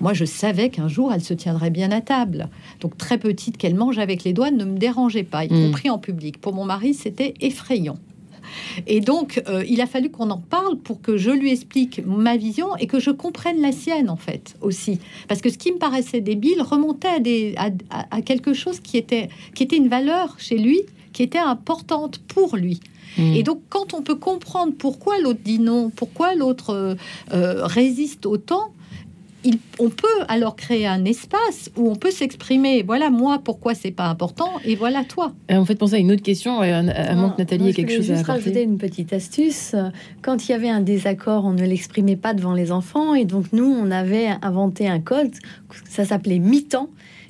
[0.02, 2.50] Moi, je savais qu'un jour, elle se tiendrait bien à table.
[2.82, 5.66] Donc très petite, qu'elle mange avec les doigts ne me dérangeait pas, y mm.
[5.68, 6.40] compris en public.
[6.40, 7.98] Pour mon mari, c'était effrayant.
[8.88, 12.38] Et donc, euh, il a fallu qu'on en parle pour que je lui explique ma
[12.38, 15.00] vision et que je comprenne la sienne, en fait, aussi.
[15.28, 17.56] Parce que ce qui me paraissait débile remontait à, des,
[17.89, 20.82] à, quelque chose qui était, qui était une valeur chez lui
[21.14, 22.80] qui était importante pour lui.
[23.18, 23.34] Mm.
[23.34, 26.95] Et donc, quand on peut comprendre pourquoi l'autre dit non, pourquoi l'autre euh,
[27.34, 28.72] euh, résiste autant,
[29.80, 32.84] on peut alors créer un espace où on peut s'exprimer.
[32.84, 35.34] Voilà moi pourquoi c'est pas important et voilà toi.
[35.48, 38.12] Et en fait, penser à une autre question, à, moins que Nathalie ait quelque chose
[38.12, 39.76] à juste rajouter une petite astuce.
[40.22, 43.46] Quand il y avait un désaccord, on ne l'exprimait pas devant les enfants et donc
[43.54, 45.32] nous, on avait inventé un code.
[45.88, 46.90] Ça s'appelait mi-temps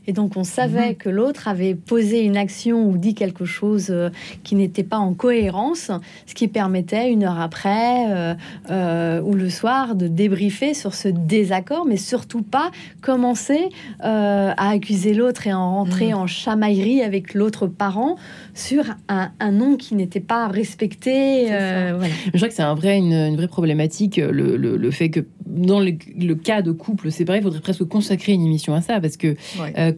[0.09, 0.95] et donc, on savait mhm.
[0.95, 4.09] que l'autre avait posé une action ou dit quelque chose euh,
[4.43, 5.91] qui n'était pas en cohérence,
[6.25, 8.33] ce qui permettait une heure après euh,
[8.71, 15.13] euh, ou le soir de débriefer sur ce désaccord, mais surtout pas commencer à accuser
[15.13, 16.21] l'autre et en rentrer mhm.
[16.21, 18.15] en chamaillerie avec l'autre parent
[18.55, 21.49] sur un, nom qui n'était pas respecté.
[21.49, 26.63] Je crois que c'est un vrai, une, vraie problématique, le, fait que dans le, cas
[26.63, 29.35] de couple séparé, il faudrait presque consacrer une émission à ça, parce que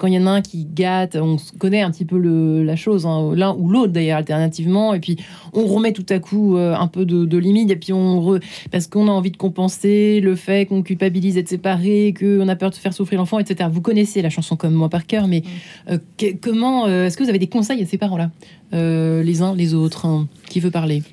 [0.01, 2.75] quand il y en a un qui gâte, on connaît un petit peu le, la
[2.75, 5.15] chose, hein, l'un ou l'autre d'ailleurs, alternativement, et puis
[5.53, 8.39] on remet tout à coup euh, un peu de, limite, et puis on
[8.71, 12.71] parce qu'on a envie de compenser le fait qu'on culpabilise d'être séparé, qu'on a peur
[12.71, 13.69] de faire souffrir l'enfant, etc.
[13.71, 15.43] Vous connaissez la chanson comme moi par cœur, mais
[15.91, 15.99] euh,
[16.41, 18.31] comment euh, est-ce que vous avez des conseils à ces parents-là,
[18.71, 20.27] les uns, les autres hein?
[20.49, 21.03] Qui veut parler?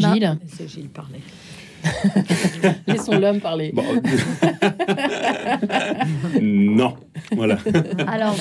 [0.00, 0.36] Bah, Gilles?
[0.66, 1.20] Gilles parler.
[2.86, 3.72] Laissons l'homme parler.
[6.40, 6.94] non,
[7.32, 7.58] voilà.
[8.06, 8.36] Alors,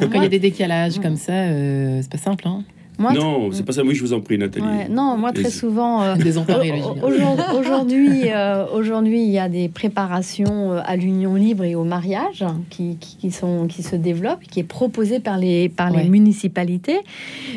[0.00, 2.46] quand il y a des décalages comme ça, euh, c'est pas simple.
[2.46, 2.64] Hein
[2.98, 3.82] non, c'est pas ça.
[3.82, 4.66] Oui, je vous en prie, Nathalie.
[4.90, 6.02] non, moi très souvent.
[6.02, 6.14] Euh,
[7.58, 12.44] aujourd'hui, euh, aujourd'hui, il y a des préparations euh, à l'union libre et au mariage
[12.70, 17.00] qui, qui, sont qui se développent, qui est proposé par les par les municipalités.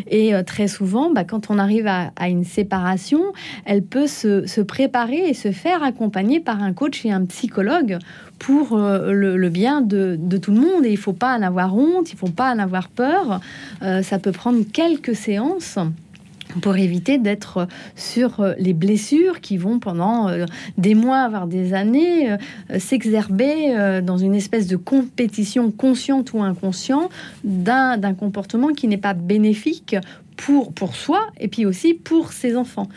[0.10, 3.22] Et très souvent, bah, quand on arrive à, à, une séparation,
[3.66, 7.98] elle peut se, se préparer et se faire accompagner par un coach et un psychologue
[8.40, 10.86] pour euh, le, bien de, tout le monde.
[10.86, 13.40] Et il ne faut pas en avoir honte, il ne faut pas en avoir peur.
[13.82, 15.80] Euh, ça peut prendre quelques séances
[16.62, 20.30] pour éviter d'être sur euh, les blessures qui vont pendant
[20.78, 22.36] des mois, voire des années,
[22.78, 27.10] s'exerber dans une espèce de compétition consciente ou inconsciente
[27.44, 29.96] d'un comportement qui n'est pas bénéfique
[30.36, 32.88] pour, pour soi et puis aussi pour ses enfants.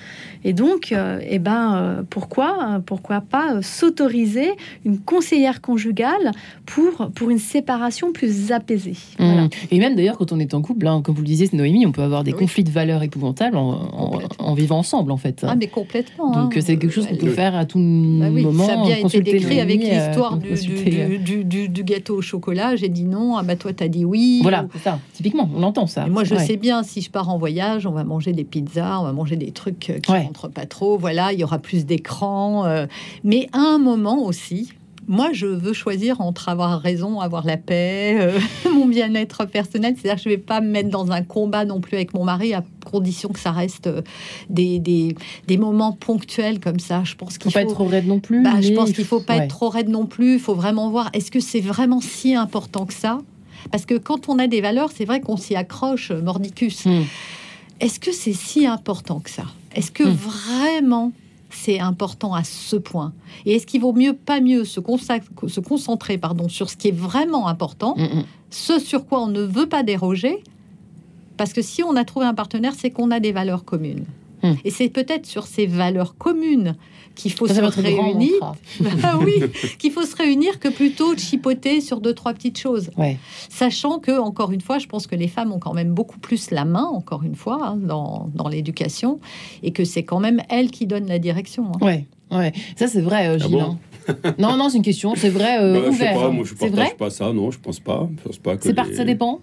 [0.44, 4.52] Et donc, euh, eh ben, euh, pourquoi, pourquoi pas euh, s'autoriser
[4.84, 6.30] une conseillère conjugale
[6.64, 8.96] pour, pour une séparation plus apaisée.
[9.18, 9.48] Mmh.
[9.70, 11.92] Et même d'ailleurs, quand on est en couple, hein, comme vous le disiez, Noémie, on
[11.92, 15.44] peut avoir des conflits de valeurs épouvantables en, en, vivant ensemble, en fait.
[15.46, 16.30] Ah, mais complètement.
[16.32, 16.60] Donc, hein.
[16.64, 18.66] c'est quelque chose qu'on peut faire à tout bah moment.
[18.66, 22.76] Ça a bien été décrit avec l'histoire du, du, du, gâteau au chocolat.
[22.76, 24.40] J'ai dit non, ah bah toi, t'as dit oui.
[24.42, 24.98] Voilà, c'est ça.
[25.14, 26.06] Typiquement, on entend ça.
[26.06, 29.04] moi, je sais bien, si je pars en voyage, on va manger des pizzas, on
[29.04, 30.98] va manger des trucs qui rentrent pas trop.
[30.98, 32.66] Voilà, il y aura plus d'écran.
[32.66, 32.86] Euh.
[33.24, 34.72] mais à un moment aussi,
[35.08, 38.38] moi, je veux choisir entre avoir raison, avoir la paix, euh,
[38.72, 39.94] mon bien-être personnel.
[39.96, 42.24] C'est-à-dire que je ne vais pas me mettre dans un combat non plus avec mon
[42.24, 44.02] mari, à condition que ça reste euh,
[44.50, 45.16] des, des,
[45.46, 47.02] des moments ponctuels comme ça.
[47.04, 48.42] Je pense qu'il faut, faut pas être trop raide non plus.
[48.42, 50.34] Bah, je pense qu'il faut pas être trop raide non plus.
[50.34, 53.18] Il faut vraiment voir est-ce que c'est vraiment si important que ça?
[53.70, 56.86] Parce que quand on a des valeurs, c'est vrai qu'on s'y accroche, mordicus.
[56.86, 57.02] Hmm.
[57.80, 59.44] Est-ce que c'est si important que ça?
[59.74, 60.12] Est-ce que hmm.
[60.12, 61.12] vraiment
[61.50, 63.12] c'est important à ce point?
[63.46, 66.96] Et est-ce qu'il vaut mieux, pas mieux, se, se concentrer pardon, sur ce qui est
[66.96, 68.24] vraiment important, mm, mm.
[68.50, 70.42] ce sur quoi on ne veut pas déroger?
[71.38, 74.04] Parce que si on a trouvé un partenaire, c'est qu'on a des valeurs communes.
[74.42, 74.52] Mm.
[74.64, 76.76] Et c'est peut-être sur ces valeurs communes
[77.18, 78.54] qu'il faut se réunir.
[79.02, 79.34] Ah oui,
[79.78, 82.90] qu'il faut se réunir que plutôt de chipoter sur deux trois petites choses.
[83.48, 86.50] Sachant que encore une fois, je pense que les femmes ont quand même beaucoup plus
[86.50, 89.18] la main, encore une fois, hein, dans, dans l'éducation,
[89.62, 91.72] et que c'est quand même elles qui donnent la direction.
[91.74, 91.84] Hein.
[91.84, 93.60] Ouais, ouais, ça c'est vrai, euh, ah Gilles.
[93.60, 93.78] Hein.
[94.38, 95.58] non, non, c'est une question, c'est vrai.
[95.60, 96.12] Euh, bah, ouvert.
[96.12, 98.08] Je sais pas, moi je partage pas ça, non, je pense pas.
[98.18, 98.94] Je pense pas que les...
[98.94, 99.40] ça dépend.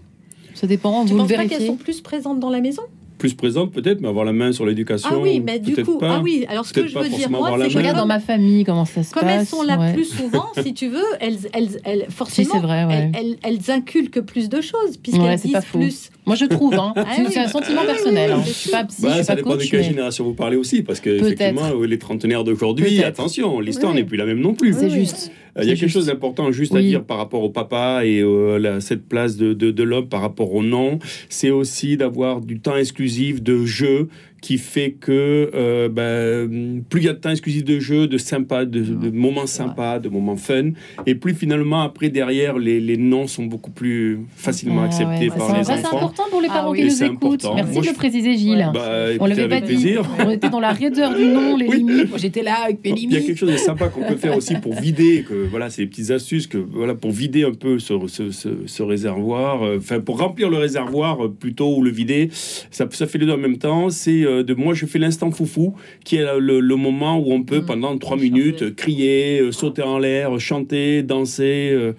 [0.53, 1.05] Ça dépend.
[1.05, 2.83] Tu vous penses pas qu'elles sont plus présentes dans la maison?
[3.25, 5.09] Plus présente peut-être, mais avoir la main sur l'éducation.
[5.11, 6.45] Ah oui, mais du coup, ah oui.
[6.47, 8.85] Alors ce que je veux dire moi, c'est que je regarde dans ma famille comment
[8.85, 9.31] ça se comme passe.
[9.31, 13.37] Comme elles sont là plus souvent, si tu veux, elles, elles, elles forcément, vrai, elles,
[13.43, 16.09] elles, inculquent plus de choses puisqu'elles disent plus.
[16.25, 16.73] Moi, je trouve.
[16.75, 16.93] Hein.
[17.07, 18.31] Ah c'est un sentiment personnel.
[18.31, 18.41] Hein.
[18.45, 21.09] Je suis pas psy, bah, ça dépend de quelle génération vous parlez aussi, parce que
[21.09, 24.73] effectivement, les trentenaires d'aujourd'hui, attention, l'histoire n'est plus la même non plus.
[24.73, 25.31] C'est juste.
[25.57, 28.21] Euh, il y a quelque chose d'important juste à dire par rapport au papa et
[28.21, 30.99] à cette place de, de, de l'homme par rapport au nom.
[31.29, 34.09] C'est aussi d'avoir du temps exclusif de jeu
[34.45, 38.19] qui fait que euh, ben, plus il y a de temps exclusif de jeu, de
[38.19, 40.69] sympa, de, de moments sympas, de moments fun,
[41.07, 45.35] et plus finalement après derrière les, les noms sont beaucoup plus facilement Ah, acceptés ouais,
[45.35, 45.97] par les ça, C'est enfants.
[45.97, 46.81] important pour les Ah parents oui.
[46.81, 47.15] qui nous écoutent.
[47.45, 47.55] important.
[47.55, 48.69] Merci Moi, de je- le préciser, Gilles.
[48.71, 49.73] Bah, On l'avait pas avec dit.
[49.73, 50.07] plaisir.
[50.23, 51.77] On était dans la raideur du nom, les Oui.
[51.77, 52.15] limites.
[52.17, 53.25] J'étais là avec mes Il y a limites.
[53.25, 56.11] quelque chose de sympa qu'on peut faire aussi pour vider, que voilà, c'est des petites
[56.11, 60.19] astuces que voilà pour vider un peu ce, ce, ce- ce réservoir, euh, enfin pour
[60.19, 62.29] remplir le réservoir euh, plutôt ou le vider,
[62.69, 63.89] ça, ça fait les deux en même temps.
[63.89, 67.43] C'est euh, de moi je fais l'instant foufou, qui est le, le moment où on
[67.43, 67.65] peut Mm.
[67.65, 71.93] pendant trois minutes euh, crier, euh, sauter en l'air, chanter, danser.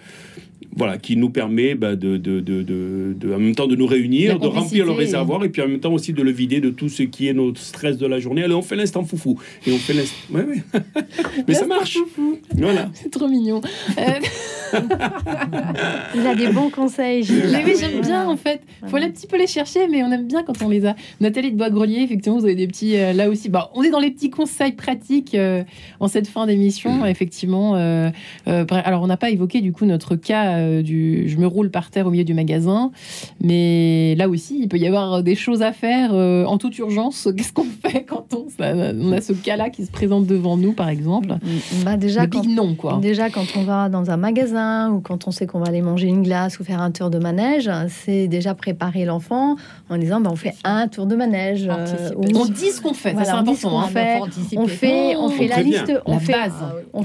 [0.76, 3.86] Voilà, qui nous permet bah, de, de, de, de- de- en même temps de nous
[3.86, 6.70] réunir, de remplir le réservoir et puis en même temps aussi de le vider de
[6.70, 8.42] tout ce qui est notre stress de la journée.
[8.44, 10.16] Allez, on fait l'instant foufou et on fait l'instant.
[10.32, 10.62] Ouais, ouais.
[11.48, 11.98] Mais ça marche.
[12.56, 12.90] Voilà.
[12.94, 13.60] C'est trop mignon.
[13.98, 14.80] Euh,
[16.14, 17.50] Il a des bons conseils, Gilles.
[17.52, 18.60] mais oui, j'aime bien en fait.
[18.86, 20.96] Faut aller un petit peu les chercher, mais on aime bien quand on les a.
[21.20, 23.48] Nathalie de Bois-Grelier, effectivement, vous avez des petits euh, là aussi.
[23.48, 25.62] Bah, on est dans les petits conseils pratiques euh,
[26.00, 27.76] en cette fin d'émission, effectivement.
[27.76, 28.10] euh,
[28.48, 31.70] euh, alors, on n'a pas évoqué du coup notre cas euh, du je me roule
[31.70, 32.90] par terre au milieu du magasin,
[33.40, 37.28] mais là aussi, il peut y avoir des choses à faire euh, en toute urgence.
[37.36, 40.72] Qu'est-ce qu'on fait quand on, ça- on a ce cas-là qui se présente devant nous,
[40.72, 41.34] par exemple?
[41.84, 42.98] Bah, déjà, Le quand, big non, quoi.
[43.00, 46.08] déjà, quand on va dans un magasin ou quand on sait qu'on va aller manger
[46.08, 49.56] une glace ou faire un tour de manège, c'est déjà préparer l'enfant
[49.90, 51.68] en disant bah, on fait un tour de manège.
[51.70, 53.80] euh, On dit ce qu'on fait, ça, c'est important.
[53.80, 53.88] hein.
[53.88, 54.20] fait,
[54.56, 56.32] on fait, on fait On la liste, on La fait,
[56.94, 57.00] on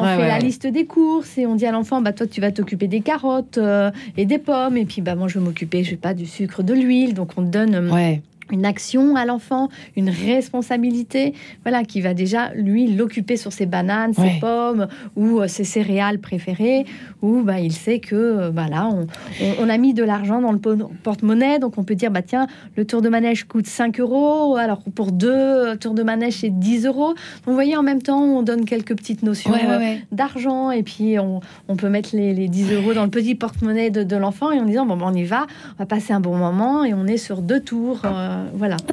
[0.00, 2.88] on la liste des courses et on dit à l'enfant bah toi tu vas t'occuper
[2.88, 5.96] des carottes euh, et des pommes et puis bah moi je vais m'occuper je sais
[5.96, 8.22] pas du sucre, de l'huile donc on donne euh, Ouais.
[8.52, 11.34] Une action à l'enfant, une responsabilité,
[11.64, 14.86] voilà, qui va déjà lui l'occuper sur ses bananes, ses pommes
[15.16, 16.84] ou euh, ses céréales préférées,
[17.22, 19.06] où bah, il sait que euh, bah, là, on,
[19.42, 22.22] on- on a mis de l'argent dans le po- porte-monnaie, donc on peut dire bah
[22.22, 26.34] tiens, le tour de manège coûte 5 euros, alors pour deux euh, tours de manège
[26.34, 27.08] c'est 10 euros.
[27.08, 27.16] Donc
[27.46, 30.00] vous voyez, en même temps, on donne quelques petites notions Ouais, ouais, ouais.
[30.12, 33.90] d'argent et puis on, on peut mettre les, les 10 euros dans le petit porte-monnaie
[33.90, 36.20] de, de l'enfant et en disant bon, ben, on y va, on va passer un
[36.20, 38.76] bon moment et on est sur deux tours, euh, voilà.
[38.78, 38.90] C'est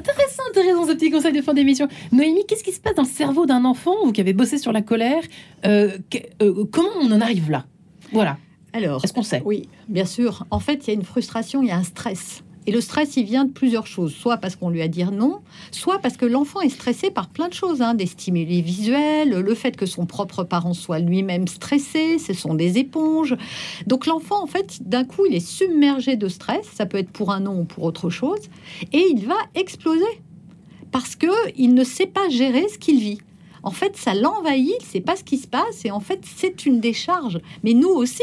[0.50, 1.88] intéressant ce petit conseil de fin d'émission.
[2.12, 4.72] Noémie, qu'est-ce qui se passe dans le cerveau d'un enfant, vous qui avez bossé sur
[4.72, 5.22] la colère
[5.66, 7.64] euh, que- euh, Comment on en arrive là?
[8.12, 8.38] Voilà.
[8.72, 9.42] Alors, Est-ce qu'on sait?
[9.44, 10.44] Oui, bien sûr.
[10.50, 12.42] En fait, il y a une frustration, il y a un stress.
[12.66, 14.14] Et le stress, il vient de plusieurs choses.
[14.14, 15.40] Soit parce qu'on lui a dit non,
[15.70, 19.54] soit parce que l'enfant est stressé par plein de choses, hein, des stimuli visuels, le
[19.54, 23.36] fait que son propre parent soit lui-même stressé, ce sont des éponges.
[23.86, 26.66] Donc l'enfant, en fait, d'un coup, il est submergé de stress.
[26.74, 28.40] Ça peut être pour un non ou pour autre chose,
[28.92, 30.04] et il va exploser
[30.90, 33.18] parce que il ne sait pas gérer ce qu'il vit.
[33.64, 36.20] En fait, ça l'envahit, il ne sait pas ce qui se passe, et en fait,
[36.22, 37.40] c'est une décharge.
[37.62, 38.22] Mais nous aussi,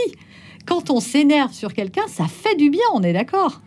[0.65, 3.61] quand on s'énerve sur quelqu'un, ça fait du bien, on est d'accord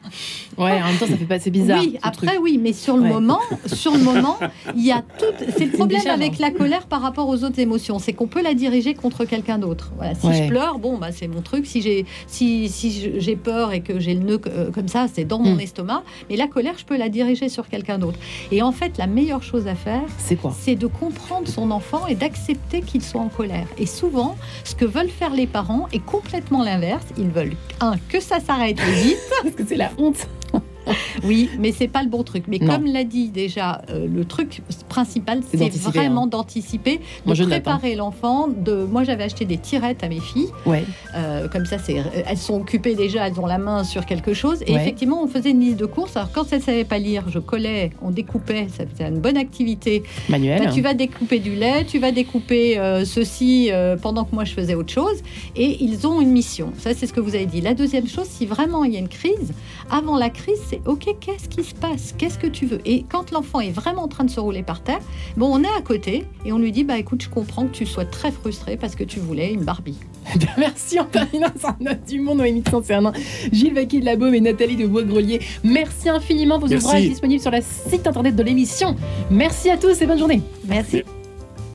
[0.56, 1.38] Ouais, en même temps, ça fait pas.
[1.40, 1.80] C'est bizarre.
[1.82, 2.38] oui, après truc.
[2.42, 3.08] oui, mais sur le Ouais.
[3.08, 4.36] moment, sur le moment,
[4.76, 5.24] il y a tout.
[5.56, 8.54] C'est le problème avec la colère par rapport aux autres émotions, c'est qu'on peut la
[8.54, 9.90] diriger contre quelqu'un d'autre.
[9.96, 10.44] Voilà, si Ouais.
[10.44, 11.66] je pleure, bon bah c'est mon truc.
[11.66, 12.70] Si j'ai si
[13.18, 15.60] j'ai peur et que j'ai le nœud euh, comme ça, c'est dans mon Mm.
[15.60, 16.02] estomac.
[16.30, 18.18] Mais la colère, je peux la diriger sur quelqu'un d'autre.
[18.52, 20.54] Et en fait, la meilleure chose à faire, C'est quoi?
[20.58, 23.66] c'est de comprendre son enfant et d'accepter qu'il soit en colère.
[23.78, 26.83] Et souvent, ce que veulent faire les parents est complètement l'inverse.
[27.16, 29.18] Ils veulent un que ça s'arrête vite.
[29.42, 30.28] Parce que c'est la honte.
[31.24, 32.44] Oui, mais c'est pas le bon truc.
[32.48, 32.74] Mais Non.
[32.74, 36.26] comme l'a dit déjà, euh, le truc principal, C'est vraiment hein.
[36.26, 38.48] d'anticiper, de Moi, préparer l'enfant.
[38.48, 40.48] De, moi, j'avais acheté des tirettes à mes filles.
[40.66, 40.84] Ouais.
[41.14, 44.62] Euh, comme ça, c'est, elles sont occupées déjà, elles ont la main sur quelque chose.
[44.66, 44.80] Et Ouais.
[44.80, 46.16] effectivement, on faisait une liste de courses.
[46.16, 48.66] Alors, quand elles ne savaient pas lire, je collais, on découpait.
[48.76, 50.02] Ça faisait une bonne activité.
[50.28, 50.64] Manuel.
[50.64, 53.70] Bah, tu vas découper du lait, tu vas découper euh, ceci
[54.02, 55.16] pendant que moi je faisais autre chose.
[55.56, 56.72] Et ils ont une mission.
[56.78, 57.60] Ça, c'est ce que vous avez dit.
[57.60, 59.52] La deuxième chose, si vraiment il y a une crise,
[59.90, 62.14] avant la crise, c'est OK, qu'est-ce qui se passe?
[62.16, 62.80] Qu'est-ce que tu veux?
[62.84, 65.00] Et quand l'enfant est vraiment en train de se rouler par terre,
[65.36, 67.86] bon, on est à côté et on lui dit bah écoute, je comprends que tu
[67.86, 69.98] sois très frustré parce que tu voulais une Barbie.
[70.58, 73.12] Merci en terminant sur Note du Monde, Noémie de Saint-Cernin,
[73.52, 75.40] Gilles Vaquier de la Baume et Nathalie de Bois-Grelier.
[75.62, 76.58] Merci infiniment.
[76.58, 76.86] Vos Merci.
[76.86, 78.96] ouvrages disponibles sur le site internet de l'émission.
[79.30, 80.42] Merci à tous et bonne journée.
[80.66, 80.96] Merci.
[80.96, 81.23] Merci.